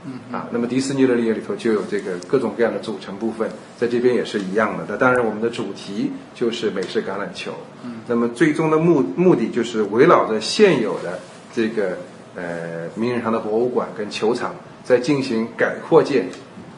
[0.07, 4.85] 嗯啊，那么迪士尼乐园里头就有这个各种各样的组成部分，在这边也是一样的。
[4.87, 7.51] 那当然，我们的主题就是美式橄榄球。
[7.83, 11.19] 嗯，那么最终的目目的就是围绕着现有的
[11.53, 11.97] 这个
[12.35, 16.27] 呃名人堂的博物馆跟球场，在进行改扩建。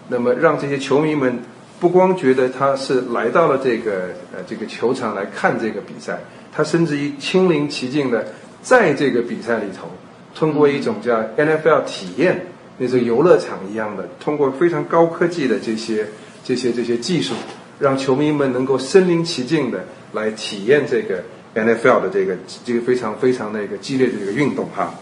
[0.10, 1.40] 那么让这些球迷们
[1.80, 6.20] 不光觉得他是来到了这个呃这个球场来看这个比赛，
[6.52, 9.88] 他甚至于亲临其境的在这个比赛里头，
[10.34, 16.08] 通过一种叫 NFL 体验，那种游乐场一样的，通过非常高科技的这些
[16.44, 17.34] 这些这些技术，
[17.80, 24.94] 让球迷们能够身临其境的来体验这个 NFL 的这个这个非常非常那个激烈的这个运动哈。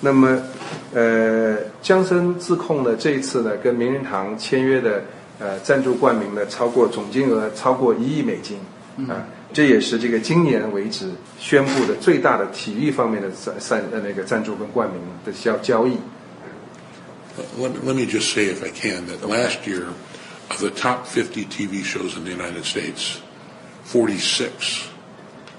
[0.00, 0.40] 那么，
[0.94, 5.02] 呃，江森自控呢，这一次呢，跟名人堂签约的
[5.38, 8.58] 呃赞助冠名呢，超过总金额超过一亿美金，
[9.08, 15.96] 啊、这也是这个今年为止宣布的最大的体育方面的赞赞呃那个赞助跟冠名的交交易。
[17.56, 19.86] Let, let me just say, if I can, that last year,
[20.50, 23.20] of the top 50 TV shows in the United States,
[23.84, 24.88] 46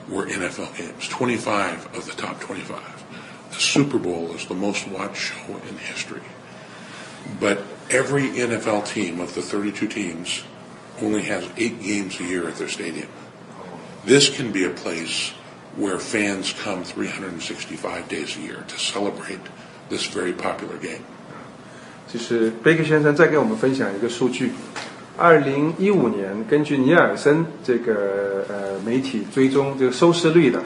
[0.09, 2.77] were NFL games, 25 of the top 25.
[3.58, 6.22] The Super Bowl is the most watched show in history.
[7.40, 10.42] But every NFL team of the 32 teams
[11.00, 13.08] only has eight games a year at their stadium.
[14.04, 15.32] This can be a place
[15.76, 19.40] where fans come 365 days a year to celebrate
[19.88, 21.02] this very popular game.
[22.06, 24.52] 就是贝克先生再给我们分享一个数据，
[25.16, 30.62] 二零一五年根据尼尔森这个呃媒体追踪这个收视率的，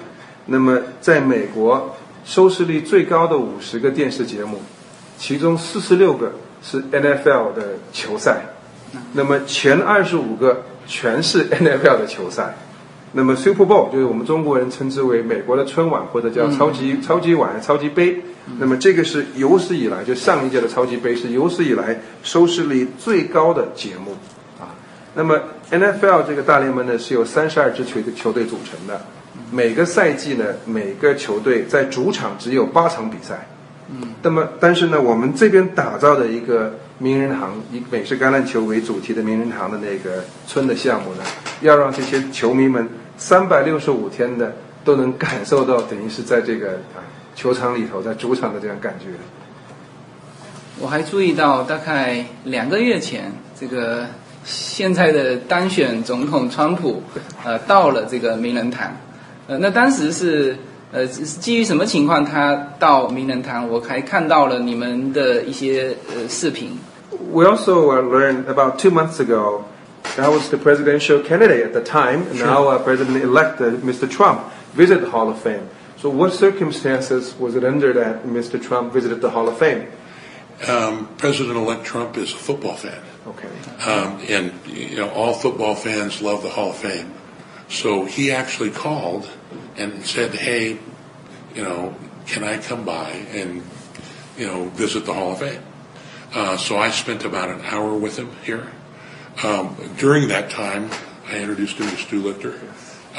[0.47, 4.62] 那么在美国 收视率最高的五十个电视节目，
[5.18, 8.46] 其中四十六个是 NFL 的球赛，
[9.14, 12.56] 那么前二十五个全是 NFL 的球赛。
[13.16, 18.20] 那么 Super Bowl 就是我们中国人称之为美国的春晚或者叫超级、超级碗、超级杯。
[18.58, 24.14] 那么这个是有史以来就上一届的超级杯是有史以来收视率最高的节目
[24.60, 24.74] 啊。
[25.14, 25.40] 那么
[25.72, 29.00] NFL 这个大联盟呢是由三十二支球队球队组成的，
[29.54, 33.48] 每个赛季呢每个球队在主场只有八场比赛。
[33.90, 41.24] 嗯那么，但是呢，我们这边打造的一个名人堂，以美式橄榄球为主题的名人堂的那个村的项目呢，
[41.62, 47.04] 要让这些球迷们三百六十五天的都能感受到，等于是在这个啊
[47.36, 49.08] 球场里头，在主场的这样感觉。
[50.80, 54.08] 我还注意到，大概两个月前，这个
[54.46, 57.04] 现在的当选总统川普，
[57.44, 58.92] 呃，到了这个名人堂，
[59.47, 60.57] 呃，那当时是
[60.93, 63.69] 呃是基于什么情况他到名人堂？
[63.69, 66.79] 我还看到了你们的一些呃视频。
[67.33, 69.65] We also uh, learned about two months ago.
[70.17, 74.09] That was the presidential candidate at the time, and now uh, President-elect uh, Mr.
[74.09, 74.41] Trump
[74.75, 75.69] visited the Hall of Fame.
[76.01, 78.59] So, what circumstances was it under that Mr.
[78.63, 79.89] Trump visited the Hall of Fame?
[80.67, 83.01] Um, President-elect Trump is a football fan.
[83.27, 83.49] Okay.
[83.87, 87.13] Um, and you know all football fans love the Hall of Fame.
[87.70, 89.30] So he actually called
[89.78, 90.78] and said, "Hey,
[91.56, 91.96] you know,
[92.28, 93.64] can I come by and
[94.38, 95.62] you know visit the Hall of Fame?"
[96.34, 98.72] Uh, so I spent about an hour with him here.
[99.44, 100.90] Um, during that time,
[101.28, 102.60] I introduced him to Stu Lichter.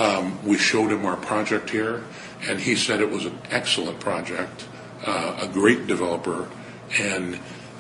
[0.01, 2.03] Um, we showed him our project here,
[2.43, 4.67] and he said it was an excellent project,
[5.07, 6.49] uh, a great developer,
[6.99, 7.39] and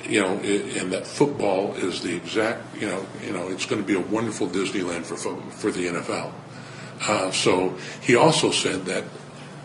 [0.08, 3.80] you know, i and that football is the exact, you know, you know, it's going
[3.80, 6.32] to be a wonderful Disneyland for for the NFL.
[7.03, 9.03] Uh, so he also said that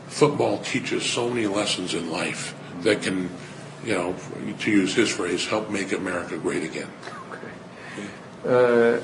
[0.08, 3.28] football teaches so many lessons in life that can,
[3.84, 4.14] you know,
[4.60, 6.86] to use his phrase, help make America great again.
[8.44, 8.98] 呃，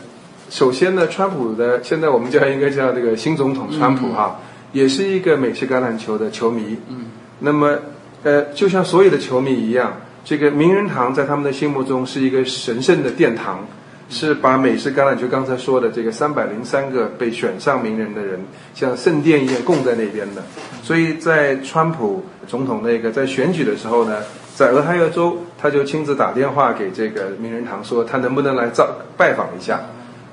[0.49, 4.39] 首先呢，川普的现在我们叫应该叫这个新总统川普哈，
[4.73, 6.77] 也是一个美式橄榄球的球迷。
[6.89, 7.07] 嗯，
[7.41, 7.79] 那么
[8.23, 13.67] 呃，就像所有的球迷一样，这个名人堂在他们的心目中是一个神圣的殿堂，
[14.10, 18.40] 是把美式橄榄球刚才说的这个三百零三个被选上名人的人，
[18.74, 20.44] 像圣殿一样供在那边的。
[20.84, 24.22] 所以在川普总统那个在选举的时候呢，
[24.56, 29.80] 在俄亥俄州，他就亲自打电话给这个名人堂说，他能不能来造拜访一下。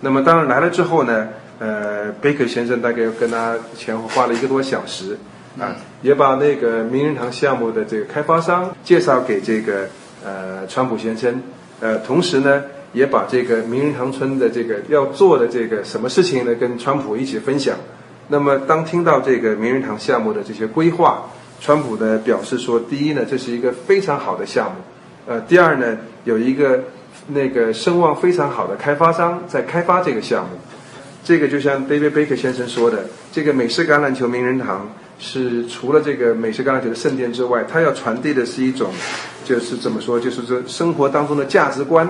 [0.01, 5.16] 那么当然来了之后呢，呃，贝克先生大概跟他前后花了一个多小时，
[5.59, 9.89] 啊，也把那个名人堂项目的这个开发商介绍给这个
[10.25, 11.41] 呃川普先生，
[11.81, 12.62] 呃，同时呢，
[12.93, 17.76] 也把这个名人堂村的这个要做的这个什么事情呢，跟川普一起分享。
[18.28, 21.24] 那么当听到这个名人堂项目的这些规划，
[21.61, 24.76] 川普呢表示说，第一呢，这是一个非常好的项目，
[25.26, 26.84] 呃，第二呢，有一个
[27.28, 30.51] 那个声望非常好的开发商在开发这个项目。
[31.24, 38.90] 这个就像 David Baker 先生说的，这个美式橄榄球名人堂是除了这个美式橄榄球的圣殿之外，它要传递的是一种，
[39.45, 42.09] 就是怎么说，就是说生活当中的价值观。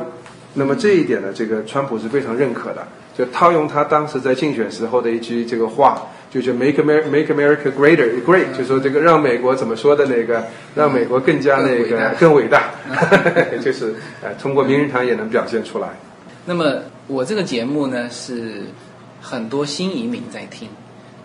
[0.55, 2.87] 那么这一点呢，这个川普是非常认可的。
[3.17, 10.43] 就套用他当时在竞选时候的一句这个话，就是 “Make America Make America Greater Great”，就说这个让美国怎么说的那个，
[10.75, 12.71] 让美国更加那个更伟大，
[13.63, 15.89] 就是呃通过名人堂也能表现出来。
[16.47, 18.63] 那么我这个节目呢是
[19.21, 20.67] 很多新移民在听，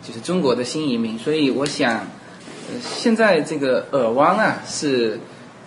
[0.03, 5.17] 就是中国的新移民，所以我想，呃，现在这个耳湾啊是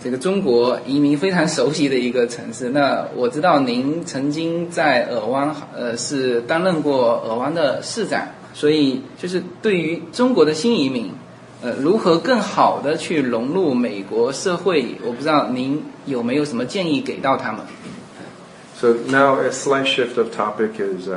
[0.02, 2.70] 这个中国移民非常熟悉的一个城市。
[2.70, 11.10] 那我知道您曾经在尔湾呃是担任过尔湾的市长，所以就是对于中国的新移民，
[11.62, 17.60] 呃，如何更好的去融入美国社会，我不知道您有没有什么建议给到他们。
[18.76, 21.10] So now a slight shift of topic is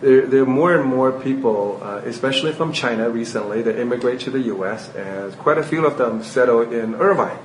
[0.00, 4.30] there, there are more and more people, uh, especially from China recently, that immigrate to
[4.30, 4.94] the U.S.
[4.94, 7.38] and quite a few of them settle in Irvine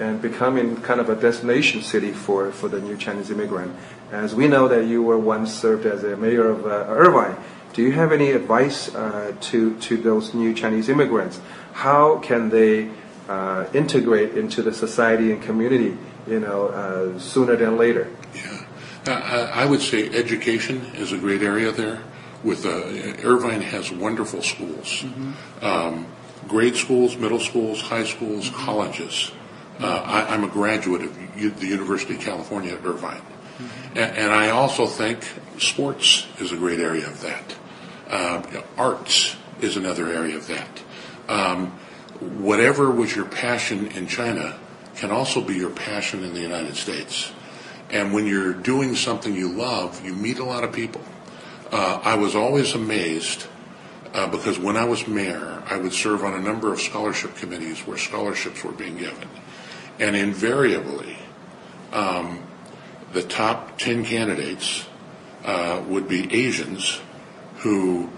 [0.00, 3.74] and becoming kind of a destination city for, for the new Chinese immigrant.
[4.12, 7.36] As we know that you were once served as a mayor of uh, Irvine,
[7.72, 11.40] do you have any advice uh, to, to those new Chinese immigrants?
[11.72, 12.90] How can they
[13.28, 15.96] uh, integrate into the society and community,
[16.28, 18.08] you know, uh, sooner than later?
[19.06, 19.12] Yeah.
[19.14, 22.02] Uh, I I would say education is a great area there.
[22.42, 25.04] With uh, Irvine has wonderful schools,
[25.62, 26.06] um,
[26.46, 29.32] grade schools, middle schools, high schools, colleges.
[29.80, 33.22] Uh, I, I'm a graduate of U- the University of California at Irvine,
[33.94, 35.24] and, and I also think
[35.58, 37.54] sports is a great area of that.
[38.52, 40.82] Know, arts is another area of that.
[41.28, 41.72] Um,
[42.20, 44.58] whatever was your passion in China
[44.96, 47.32] can also be your passion in the United States.
[47.94, 51.00] And when you're doing something you love, you meet a lot of people.
[51.70, 53.46] Uh, I was always amazed
[54.12, 57.86] uh, because when I was mayor, I would serve on a number of scholarship committees
[57.86, 59.28] where scholarships were being given.
[60.00, 61.16] And invariably,
[61.92, 62.42] um,
[63.12, 64.88] the top 10 candidates
[65.44, 67.00] uh, would be Asians
[67.58, 68.10] who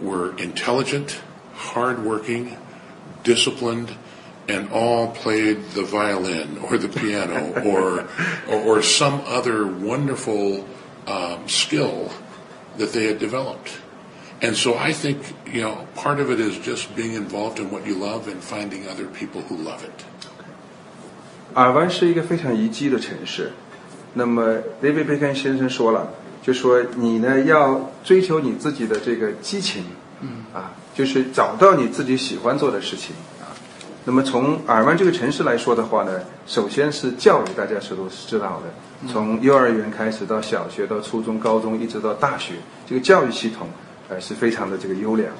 [0.00, 1.20] were intelligent,
[1.52, 2.56] hardworking,
[3.24, 3.94] disciplined,
[4.47, 8.07] and all played the violin or the piano or,
[8.47, 10.63] or, or some other wonderful
[11.05, 12.11] um, skill
[12.77, 13.81] that they had developed.
[14.41, 15.17] And so I think,
[15.51, 18.87] you know, part of it is just being involved in what you love and finding
[18.87, 20.05] other people who love it.
[21.55, 23.51] 尔湾是一个非常宜居的城市。
[24.13, 29.83] 那么，David 贝肯先生说了，就说你呢要追求你自己的这个激情，
[30.21, 33.30] 嗯啊，就是找到你自己喜欢做的事情啊。
[34.04, 42.54] 那么从尔湾这个城市来说的话呢，首先是教育，大家是都是知道的，从幼儿园开始到小学到初中、高中，一直到大学，
[42.86, 43.68] 这个教育系统
[44.08, 45.30] 呃是非常的这个优良。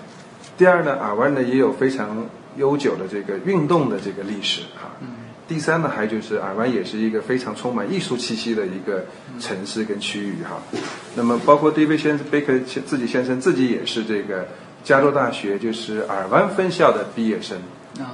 [0.57, 2.25] 第二呢，尔湾呢也有非常
[2.57, 4.91] 悠久的这个运动的这个历史哈。
[5.49, 9.05] 第三呢，还就是尔湾也是一个非常充满艺术气息的一个
[9.41, 10.63] 城市跟区域哈。
[11.17, 14.47] 那么包括 David 先生、贝克自己先生自己也是这个
[14.85, 17.59] 加州大学就是尔湾分校的毕业生，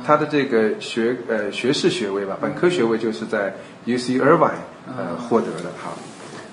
[0.04, 3.54] 他的这个学呃学士学位吧，本科学位就是在
[3.86, 5.92] UC Irvine 呃获得的哈。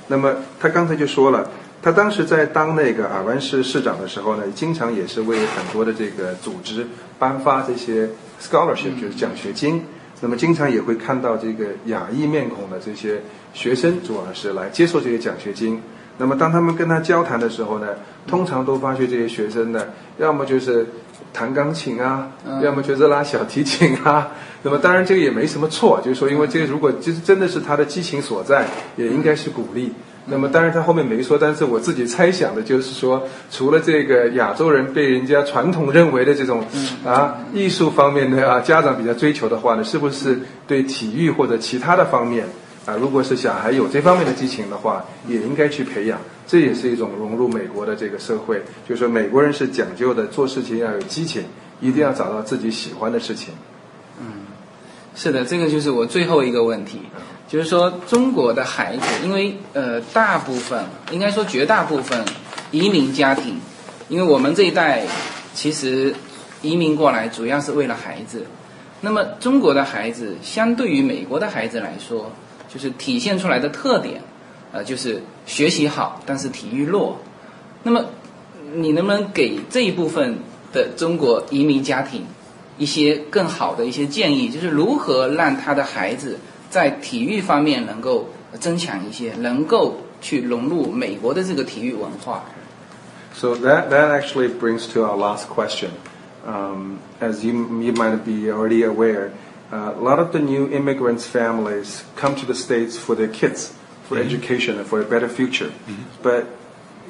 [0.08, 1.50] 那么他刚才就说了，
[1.82, 6.86] 他当时在当那个尔湾市市长的时候呢，经常也是为很多的这个组织
[7.18, 8.08] 颁发这些
[8.40, 9.84] scholarship，就是奖学金。
[10.22, 13.22] 那么经常也会看到这个亚裔面孔的这些
[13.54, 15.82] 学生，主要是来接受这些奖学金。
[16.18, 17.88] 那么当他们跟他交谈的时候呢，
[18.26, 20.88] 通常都发现这些学生呢，要么就是
[21.34, 24.28] 弹钢琴啊，要么就是拉小提琴啊。
[24.64, 29.94] 那么当然这个也没什么错，就是说，因为这个如果就是真的是他的激情所在，也应该是鼓励。
[30.28, 36.66] 那么当然他后面没说，但是我自己猜想的就是说，除了这个亚洲人被人家传统认为的这种
[37.06, 42.48] 啊艺术方面的啊家长比较追求的话呢，是不是对体育或者其他的方面
[42.88, 46.20] 啊，如果是小孩有这方面的激情的话，也应该去培养。
[46.48, 51.44] 这也是一种融入美国的这个社会，就是说美国人是讲究的，做事情要有激情，
[51.82, 53.54] 一定要找到自己喜欢的事情。
[54.20, 54.46] 嗯
[55.16, 57.00] 是的，这个就是我最后一个问题。
[57.48, 62.26] 就是说中国的孩子，因为呃大部分应该说绝大部分
[62.72, 63.60] 移民家庭，
[64.10, 65.04] 因为我们这一代
[65.54, 66.14] 其实
[66.62, 68.46] 移民过来主要是为了孩子。
[69.02, 72.32] 那么中国的孩子相对于美国的孩子来说，
[72.68, 74.22] 就是体现出来的特点，
[74.75, 77.19] 呃，就是学习好，但是体育弱。
[77.83, 78.05] 那么
[78.75, 80.39] 你能不能给这一部分
[80.73, 82.25] 的中国移民家庭
[82.79, 86.39] 一些更好的一些建议，就是如何让他的孩子
[86.71, 92.43] 在体育方面能够增强一些，能够去融入美国的这个体育文化？
[93.35, 95.91] So that that actually brings to our last question.
[96.47, 99.31] Um, as you, you might be already aware,
[99.71, 103.73] uh, a lot of the new immigrants' families come to the States for their kids,
[104.08, 104.28] for mm-hmm.
[104.28, 105.70] education, and for a better future.
[105.70, 106.04] Mm-hmm.
[106.22, 106.48] But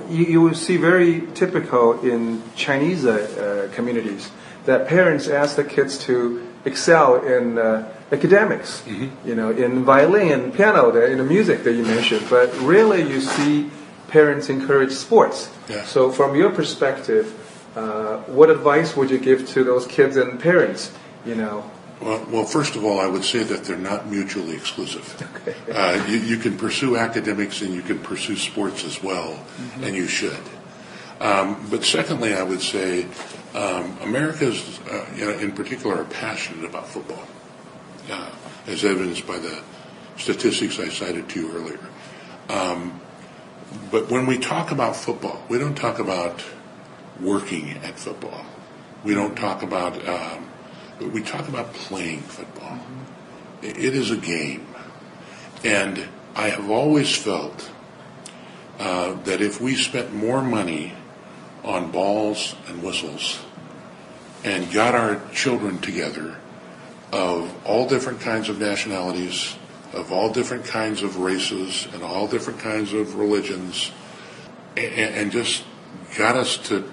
[0.09, 4.31] you, you, will see very typical in Chinese uh, uh, communities
[4.65, 9.27] that parents ask the kids to excel in uh, academics, mm-hmm.
[9.27, 12.25] you know, in violin and piano, the, in the music that you mentioned.
[12.29, 13.69] But really, you see
[14.07, 15.49] parents encourage sports.
[15.69, 15.83] Yeah.
[15.83, 17.33] So, from your perspective,
[17.75, 20.91] uh, what advice would you give to those kids and parents?
[21.25, 21.71] You know.
[22.05, 25.05] Well, well, first of all, I would say that they're not mutually exclusive.
[25.47, 25.71] Okay.
[25.71, 29.83] Uh, you, you, can pursue academics and you can pursue sports as well, mm-hmm.
[29.83, 30.39] and you should.
[31.19, 33.05] Um, but secondly, I would say
[33.53, 37.23] um, Americans, uh, you know, in particular, are passionate about football,
[38.09, 38.31] uh,
[38.65, 39.61] as evidenced by the
[40.17, 41.79] statistics I cited to you earlier.
[42.49, 42.99] Um,
[43.91, 46.43] but when we talk about football, we don't talk about
[47.21, 48.45] working at football.
[49.03, 50.49] We don't talk about, um,
[50.99, 52.79] we talk about playing football.
[53.61, 54.67] It is a game.
[55.63, 57.71] And I have always felt
[58.79, 60.93] uh, that if we spent more money
[61.63, 63.41] on balls and whistles
[64.43, 66.37] and got our children together
[67.11, 69.55] of all different kinds of nationalities,
[69.93, 73.91] of all different kinds of races, and all different kinds of religions,
[74.75, 75.63] and, and just
[76.17, 76.89] got us to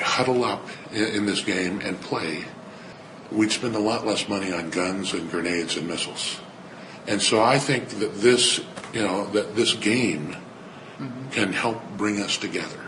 [0.00, 2.44] huddle up in, in this game and play,
[3.32, 6.40] we'd spend a lot less money on guns and grenades and missiles.
[7.06, 8.60] And so I think that this,
[8.92, 10.36] you know, that this game
[10.98, 11.30] mm-hmm.
[11.30, 12.80] can help bring us together.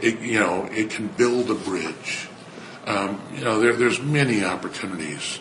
[0.00, 2.28] It, you know, it can build a bridge.
[2.86, 5.40] Um, you know, there, there's many opportunities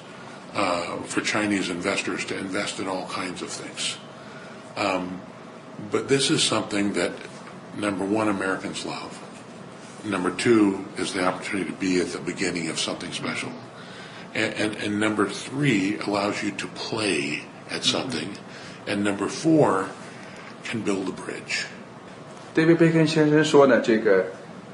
[0.54, 3.98] uh, for Chinese investors to invest in all kinds of things.
[4.76, 5.22] Um,
[5.92, 7.14] but this is something that,
[7.78, 9.24] number one, Americans love.
[10.04, 13.52] Number two is the opportunity to be at the beginning of something special.
[14.34, 18.28] And, and, and number three allows you to play at something.
[18.28, 18.92] Mm-hmm.
[18.92, 19.86] And number four
[20.64, 21.66] can build a bridge.
[22.54, 24.26] David Bacon 先生说呢，这个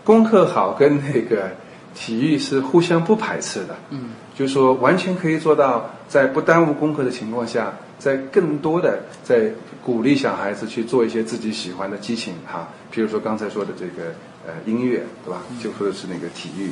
[0.03, 1.51] 功课好跟那个
[1.93, 3.75] 体育是互相不排斥的。
[3.89, 9.51] 嗯，就是说完全可以做到在不耽误功课的情况下，在更多的在
[9.83, 14.13] 鼓励小孩子去做一些自己喜欢的激情哈，比如说刚才说的这个
[14.45, 15.41] 呃音乐，对吧？
[15.61, 16.69] 就说的是那个体育，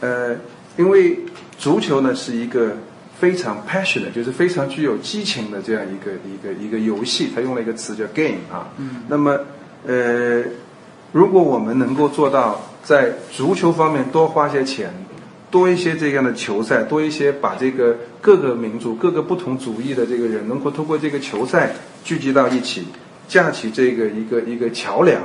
[0.00, 0.36] 呃，
[0.76, 1.18] 因为
[1.58, 2.76] 足球呢是一个
[3.18, 8.68] 非常 passionate，就是非常具有激情的这样一个一个一个游戏，他用了一个词叫 game 啊。
[8.78, 9.02] 嗯。
[9.08, 9.38] 那么
[9.86, 10.42] 呃，
[11.12, 14.92] 如果我们能够做到在足球方面多花些钱。
[15.50, 21.70] 多一些这样的球赛，多一些把这个各个民族、各个不同族裔的这个人，能够通过这个球赛
[22.02, 22.88] 聚集到一起，
[23.28, 25.22] 架起这个一个一个桥梁，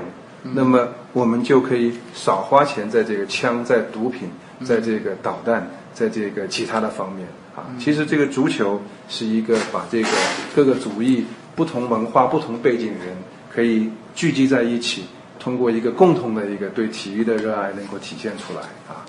[0.54, 4.30] 那么我们就可以少花钱在这个枪、在毒品、
[4.64, 7.66] 在这个导弹、在这个其他的方面啊。
[7.80, 10.10] 其实这个足球是一个把这个
[10.56, 13.16] 各个族裔、不同文化、不同背景人
[13.50, 15.04] 可以聚集在一起，
[15.40, 19.06] 通过一个共同的一个对体育的热爱，能够体现出来啊。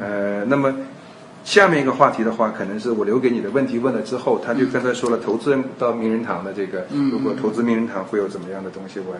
[0.00, 0.74] 呃，那么
[1.44, 9.00] 下面一个话题的话，可能是我留给你的问题问了之后，他就刚才说了，投资人到名人堂的这个，如果投资名人堂会有怎么样的东西？
[9.00, 9.16] 我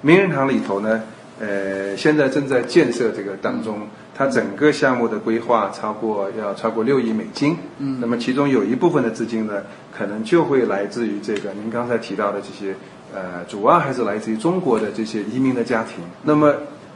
[0.00, 1.02] 名人堂里头呢，
[1.40, 3.80] 呃，现在正在建设这个当中，
[4.14, 7.56] 它整个项目的规划超过要超过六亿美金。
[7.78, 9.62] 嗯，那么其中有一部分的资金呢，
[9.96, 12.74] 可能就会来自于这个您刚才提到的这些，
[13.14, 16.04] 呃，主要还是来自于中国的这些移民的家庭。
[16.22, 16.54] 那么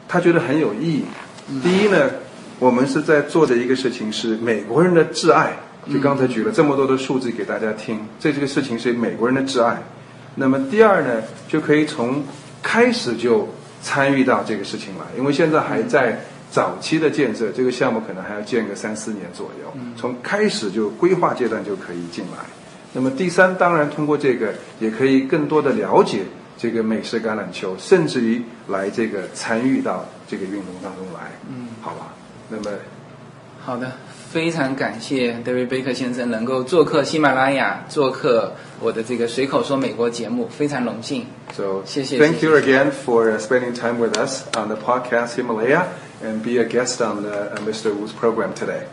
[0.08, 1.04] 他觉得很有意义。
[1.62, 2.10] 第一呢。
[2.60, 5.56] 我们是在做的一个事情是美国人的挚爱，
[5.90, 9.82] 就刚才举了这么多的数字给大家听，这这个事情是美国人的挚爱。
[10.34, 12.22] 那么第二呢，就可以从
[12.62, 13.48] 开始就
[13.82, 16.18] 参与到这个事情来，因为现在还在
[16.50, 22.44] 早期的建设，这个项目可能还要建个三四年左右，从开始就规划阶段就可以进来。
[22.92, 26.22] 那么第三，当然通过这个也可以更多的了解
[26.58, 32.12] 这个美式橄榄球，甚至于来这个参与到这个运动当中来，嗯，好吧。
[32.48, 32.76] 那么，
[33.64, 33.92] 好的，
[34.31, 41.25] 非常感谢 David Baker 先生能够做客喜马拉雅，做客我的这个随口说美国节目，非常荣幸。
[41.55, 45.35] So 谢谢 thank 谢谢 you again for uh, spending time with us on the podcast
[45.35, 45.85] Himalaya
[46.23, 47.93] and be a guest on the, uh, Mr.
[47.93, 48.83] Wu's program today.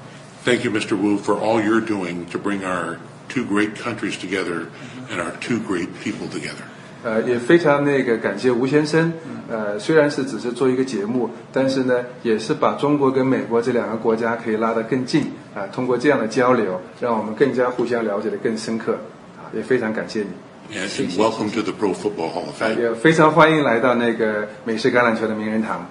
[0.44, 0.96] Thank you, Mr.
[0.96, 2.98] Wu, for all you're doing to bring our
[3.28, 4.68] two great countries together
[5.10, 6.64] and our two great people together.
[7.03, 9.13] 呃，也非常那个感谢吴先生。
[9.49, 18.97] 呃，虽然是只是做一个节目，但是呢，也是把中国跟美国这两个国家可以拉得更近啊、通过这样的交流，让我们更加互相了解的更深刻。
[19.37, 20.27] 啊，也非常感谢你。
[20.75, 22.81] And, and welcome to the Pro Football Hall of 啊，Fame.
[22.81, 25.87] 也非常欢迎来到那个美式橄榄球的名人堂。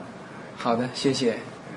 [0.59, 1.37] 好的，谢谢。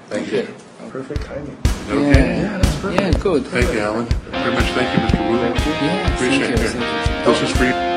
[0.10, 0.44] Thank you.
[0.92, 1.56] Perfect timing.
[1.92, 2.44] Okay.
[2.44, 3.44] Yeah, yeah, good.
[3.46, 4.06] Thank you, Alan.
[4.32, 5.22] Very much thank you, Mr.
[5.30, 5.38] Wu.
[5.38, 6.72] Yeah, Appreciate thank you, it.
[6.72, 7.34] thank you.
[7.34, 7.89] This is for you.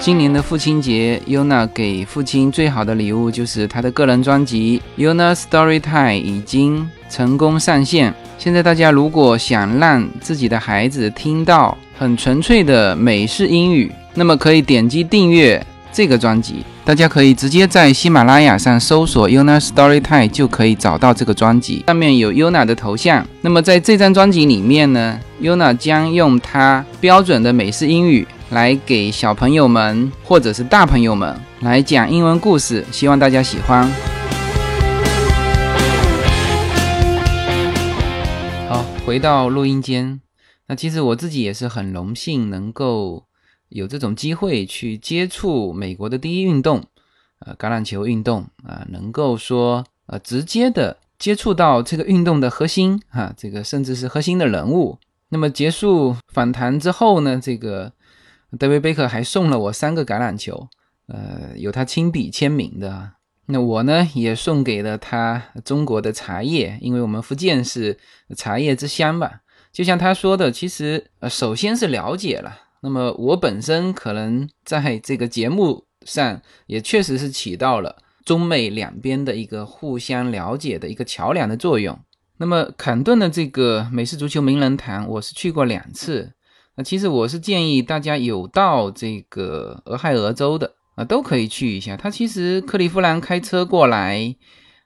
[0.00, 8.14] 今年的父亲节，Yuna 给父亲最好的礼物就是他的个人专辑《Yuna Story Time》已经成功上线。
[8.38, 16.64] 现在大家如果想让自己的孩子听到很纯粹的美式英语，那么可以点击订阅这个专辑。
[16.82, 23.22] 大家可以直接在喜马拉雅上搜索 Yuna Story Time 就可以找到这个专辑，上面有 Yuna 的头像。
[23.42, 28.26] 那么在这张专辑里面呢，Yuna 将用她标准的美式英语。
[28.50, 33.88] 来给小朋友们或者是大朋友们来讲英文故事，希望大家喜欢。
[38.68, 40.20] 好，回到录音间，
[40.66, 43.24] 那其实我自己也是很荣幸能够
[43.68, 46.82] 有这种机会去接触美国的第一运动，
[47.46, 54.98] 呃，橄榄球运动啊、能够说呃直接的接触到这个运动的核心哈、这个甚至是核心的人物。
[55.28, 57.92] 那么结束访谈之后呢，这个。
[58.58, 60.68] 德维贝克还送了我三个橄榄球，
[61.06, 63.12] 呃，有他亲笔签名的。
[63.46, 67.98] 那我呢，也送给了他中国的茶叶，因为我们福建是
[68.36, 69.30] 茶叶之乡嘛。
[69.72, 72.58] 就像他说的，其实呃，首先是了解了。
[72.82, 81.98] 那么我本身可能在这个节目上也确实是起到了中美两边的一个互相了解的一个桥梁的作用。
[82.38, 86.32] 那么坎顿的这个美式足球名人堂，我是去过两次。
[86.82, 91.96] 其实我是建议大家有到这个俄亥俄州的啊，都可以去一下。
[91.96, 94.34] 它其实克利夫兰开车过来，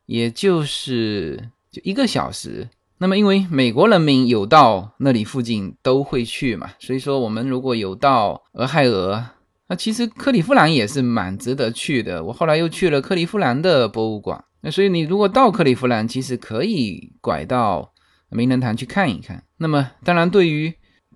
[0.07, 2.69] 也就是就一个小时。
[2.99, 9.23] 那么因为美国人民有到那里附近都会去嘛，所以说我们如果有到俄亥俄，
[9.69, 12.23] 那其实克利夫兰也是蛮值得去的。
[12.25, 17.93] 我后来又去了克利夫兰的博物馆，那所以你如果到克利夫兰，其实可以拐到
[18.31, 19.43] 名人堂去看一看。
[19.59, 20.73] 那么当然对于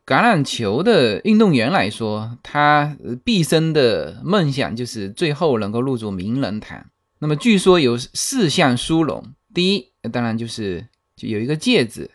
[0.09, 6.82] 橄榄球的运动员来说，他毕生的梦想就是最后能够入主名人堂。
[7.18, 12.11] 那么据说有四项殊荣，第一当然就是就有一个戒指，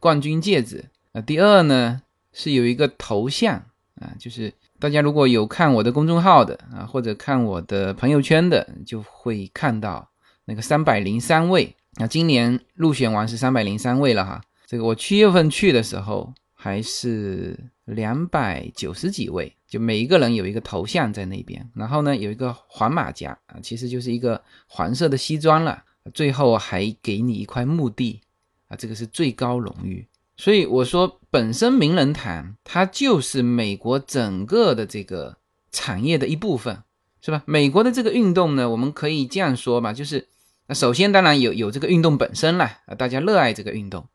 [0.00, 0.86] 冠军戒指。
[1.12, 3.54] 啊，第二呢是有一个头像
[4.00, 10.10] 啊，就是大家如果有看我的公众号的啊，或者看我的朋友圈的，就会看到
[10.46, 11.76] 那个三百零三位。
[11.94, 14.40] 那今年入选完是三百零三位了哈。
[14.66, 16.34] 这个我七月份去的时候。
[16.58, 25.84] 还是两百九十几位，就每一个人有一个头像在那边，然后呢有一个黄马甲啊，其实就是一个黄色的西装了，
[26.14, 28.22] 最后还给你一块墓地
[28.68, 30.04] 啊，这个是最高荣誉。
[30.38, 35.36] 所以我说，本身名人堂它就是美国整个的这个
[35.70, 36.82] 产业的一部分，
[37.20, 37.42] 是吧？
[37.46, 40.28] 美国的这个运动呢，我们可以这样说吧，就是
[40.66, 44.08] 那首先当然有有这个运动本身啦，啊，大家热爱这个运动，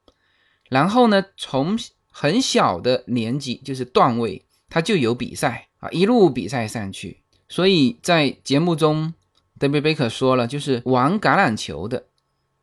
[0.69, 1.77] 然后呢从
[2.11, 7.21] 很小的年纪就是段位，他就有比赛啊，一路比赛上去。
[7.49, 9.13] 所以在节目中，
[9.57, 12.05] 德比贝克说了，就是玩橄榄球的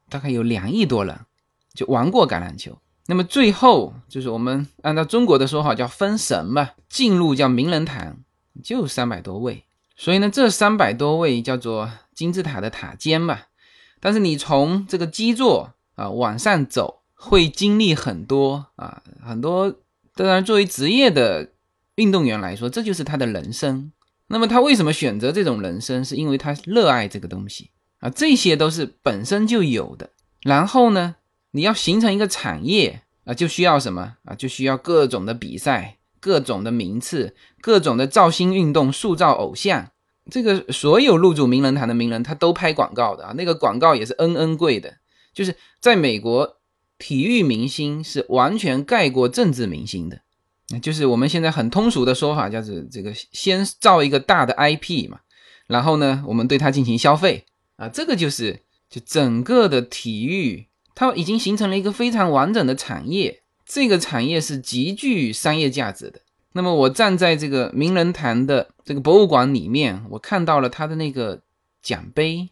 [0.09, 1.19] 大概有两亿多人，
[1.75, 2.79] 就玩过橄榄球。
[3.07, 8.19] 那么最后就是我们按照中国的说法叫封神嘛，进入叫名人堂，
[8.63, 9.65] 就三百多位。
[9.97, 13.41] 所以呢，这三百多位叫做金字塔的塔尖嘛。
[13.99, 16.98] 但是你从这个基座啊往上走。
[17.21, 19.75] 会经历很多啊，很多。
[20.15, 21.51] 当然，作为职业的
[21.97, 23.91] 运动员来说，这就是他的人生。
[24.29, 26.05] 那么，他为什么选择这种人生？
[26.05, 28.09] 是因为他热爱这个东西啊。
[28.09, 30.11] 这些都是本身就有的。
[30.43, 31.17] 然后呢，
[31.51, 34.35] 你要形成一个产业啊，就需要什么啊？
[34.35, 39.91] 就需要各种的比赛、各种的名次、各种的造星运动、塑造偶像。
[40.31, 43.35] 这个所有入主名人堂的名人，他都拍广告的啊。
[43.37, 44.99] 那个广告也是 N N 贵的，
[45.35, 46.58] 就是在美国。
[46.99, 50.21] 体育明星是完全盖过政治明星的，
[50.81, 55.21] 就是我们现在很通俗的说法，叫做这个先造一个大的 IP 嘛，
[55.67, 57.47] 然后呢，我们对它进行消费
[57.77, 66.21] 啊，这个就是就整个的体育，它已经形成了一个非常完整的产业，这个产业是极具商业价值的。
[66.55, 71.43] 那么我站在这个名人堂的这个博物馆里面，我看到了他的那个
[71.81, 72.49] 奖杯。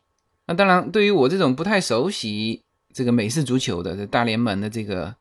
[0.47, 2.63] 那当然，对于我这种不太熟悉
[2.97, 5.15] 这个美式足球的这大联盟的这个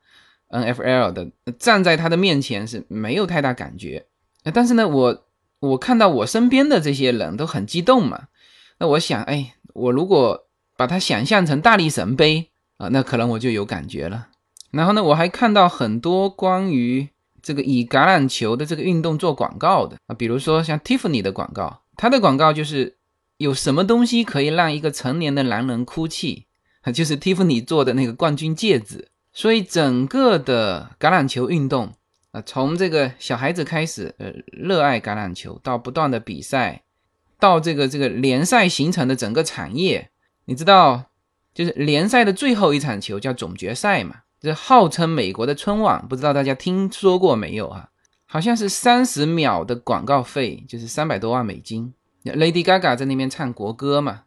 [0.50, 4.06] NFL 的，站在他的面前是没有太大感觉。
[4.54, 5.26] 但是呢，我
[5.60, 8.30] 我看到我身边的这些人都很激动嘛。
[8.80, 10.48] 那我想，哎，我如果
[10.78, 14.30] 把它想象成大力神杯啊，那可能我就有感觉了。
[14.72, 17.10] 然后呢，我还看到很多关于
[17.42, 22.96] 这个以橄榄球的这个运动做广告的啊，比如说像 Tiffany 的广告，它的广告就是
[23.36, 26.46] 有什么东西可以让一个成年的男人哭泣，
[26.92, 29.08] 就是 Tiffany 做的那个冠军戒指。
[29.34, 31.94] 所以整个的橄榄球运动
[32.32, 36.84] 啊，从这个小孩子开始，呃，热爱橄榄球，到不断的比赛。
[37.38, 40.10] 到这个这个联赛形成的整个产业，
[40.46, 41.04] 你知道，
[41.54, 44.16] 就是联赛的最后一场球叫总决赛嘛？
[44.40, 47.90] 这号称美国的春晚，不知道大家听说过没有啊？
[48.26, 51.94] 好像是三十秒的广告费，就是三百多万美金。
[52.24, 54.24] Lady Gaga 在那边唱国歌嘛？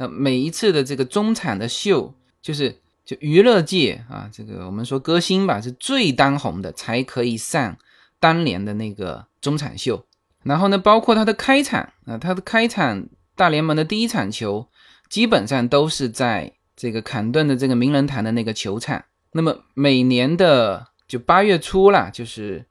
[0.00, 2.74] 那每一次的这个中场的秀，就是
[3.04, 7.76] 就娱乐界啊，这个我们说歌星吧，是最当红的才可以上
[8.18, 10.06] 当年的那个中场秀。
[10.42, 14.66] 然后呢，包括他的开场啊，他的开场大联盟的第一场球，
[15.10, 19.04] 基本上都是在这个坎顿的这个名人堂的那个球场。
[19.32, 22.64] 那么每年的就八月初啦，就是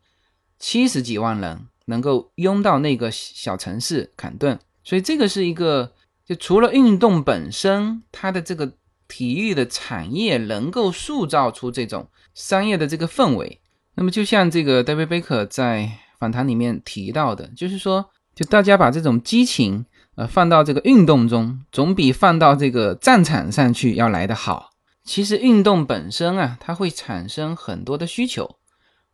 [0.57, 4.57] 七十几万人能够拥到那个小城市坎顿。
[4.83, 5.93] 所以这个是一个，
[6.29, 8.71] 就除了运动本身，它的这个
[9.09, 13.59] 体育的产业能够塑造出这种商业的这个氛围。
[13.95, 15.91] 那么就像这个 David Baker 在。
[16.19, 24.71] 访谈里面提到的，就是说，就大家把这种激情，呃，放到这个运动中，总比放到这个战场上去要来得好。
[25.05, 28.57] 其实运动本身啊，它会产生很多的需求，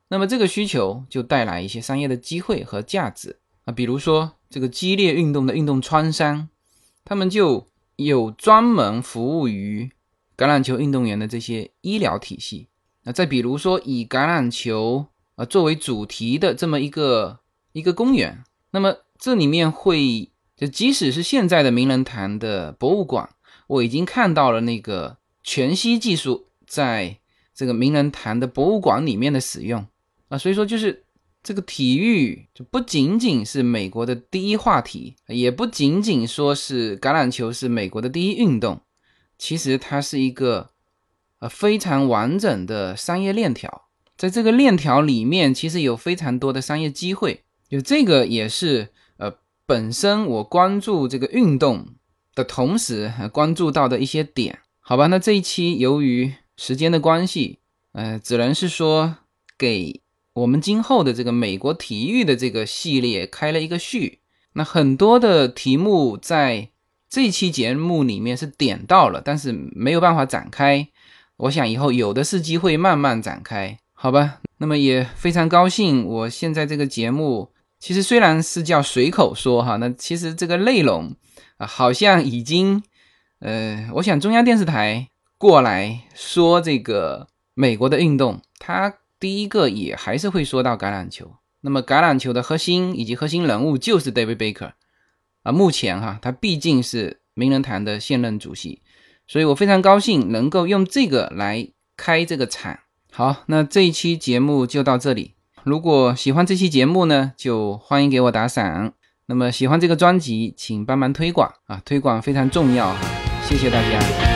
[0.08, 3.72] 那么这个需求就带来一些商业的机会和价值啊。
[3.72, 6.50] 比如说这个激烈运动的运动创伤，
[7.06, 9.90] 他们就有专门服务于
[10.36, 12.68] 橄榄球运动员的这些医疗体系。
[13.04, 15.06] 那再比如说以橄榄球。
[15.36, 17.42] 啊，作为主题的这么一个
[17.74, 23.30] 一个公园，那么这里面会就即使是现在的名人堂的博物馆，
[23.68, 27.20] 我已经看到了那个全息技术在
[27.54, 29.86] 这个名人堂的博物馆里面的使用
[30.30, 31.04] 啊，所以说就是
[31.46, 38.82] 这个体育就不仅仅是美国的第一话题，也不仅仅说是橄榄球是美国的第一运动，
[39.38, 40.72] 其实它是一个
[41.38, 43.84] 呃非常完整的商业链条。
[44.18, 49.32] 在这个链条里面，其实有非常多的商业机会，就这个也是呃，
[49.68, 51.94] 本身我关注这个运动
[52.34, 55.06] 的同时，关注到的一些点，好吧？
[55.06, 57.60] 那这一期由于时间的关系，
[57.92, 59.18] 呃，只能是说
[59.60, 60.02] 给
[60.36, 64.20] 我们今后的这个美国体育的这个系列开了一个序。
[64.52, 66.70] 那很多的题目在
[67.10, 70.86] 这期节目里面是点到了，但是没有办法展开。
[71.38, 73.78] 我想以后有的是机会慢慢展开。
[73.94, 76.06] 好吧，那么也非常高兴。
[76.06, 81.16] 我现在这个节目其实虽然是叫随口说哈，那其实这个内容
[81.56, 82.84] 啊，好像已经
[83.40, 85.08] 呃，我想中央电视台
[85.38, 91.36] 过来说这个美国的运动，它第一个也还是会说到橄榄球。
[91.62, 94.74] 那么橄榄球的核心以及核心人物就是 David Baker
[95.44, 98.82] 啊，目前哈，他毕竟是名人堂的现任主席，
[99.28, 102.80] 所以我非常高兴能够用这个来开这个场。
[103.12, 105.34] 好，那这一期节目就到这里。
[105.64, 108.94] 如果喜欢这期节目呢，就欢迎给我打赏。
[109.28, 113.00] 那么喜欢这个专辑，请帮忙推广啊，推广非常重要哈，
[113.44, 114.35] 谢谢大家。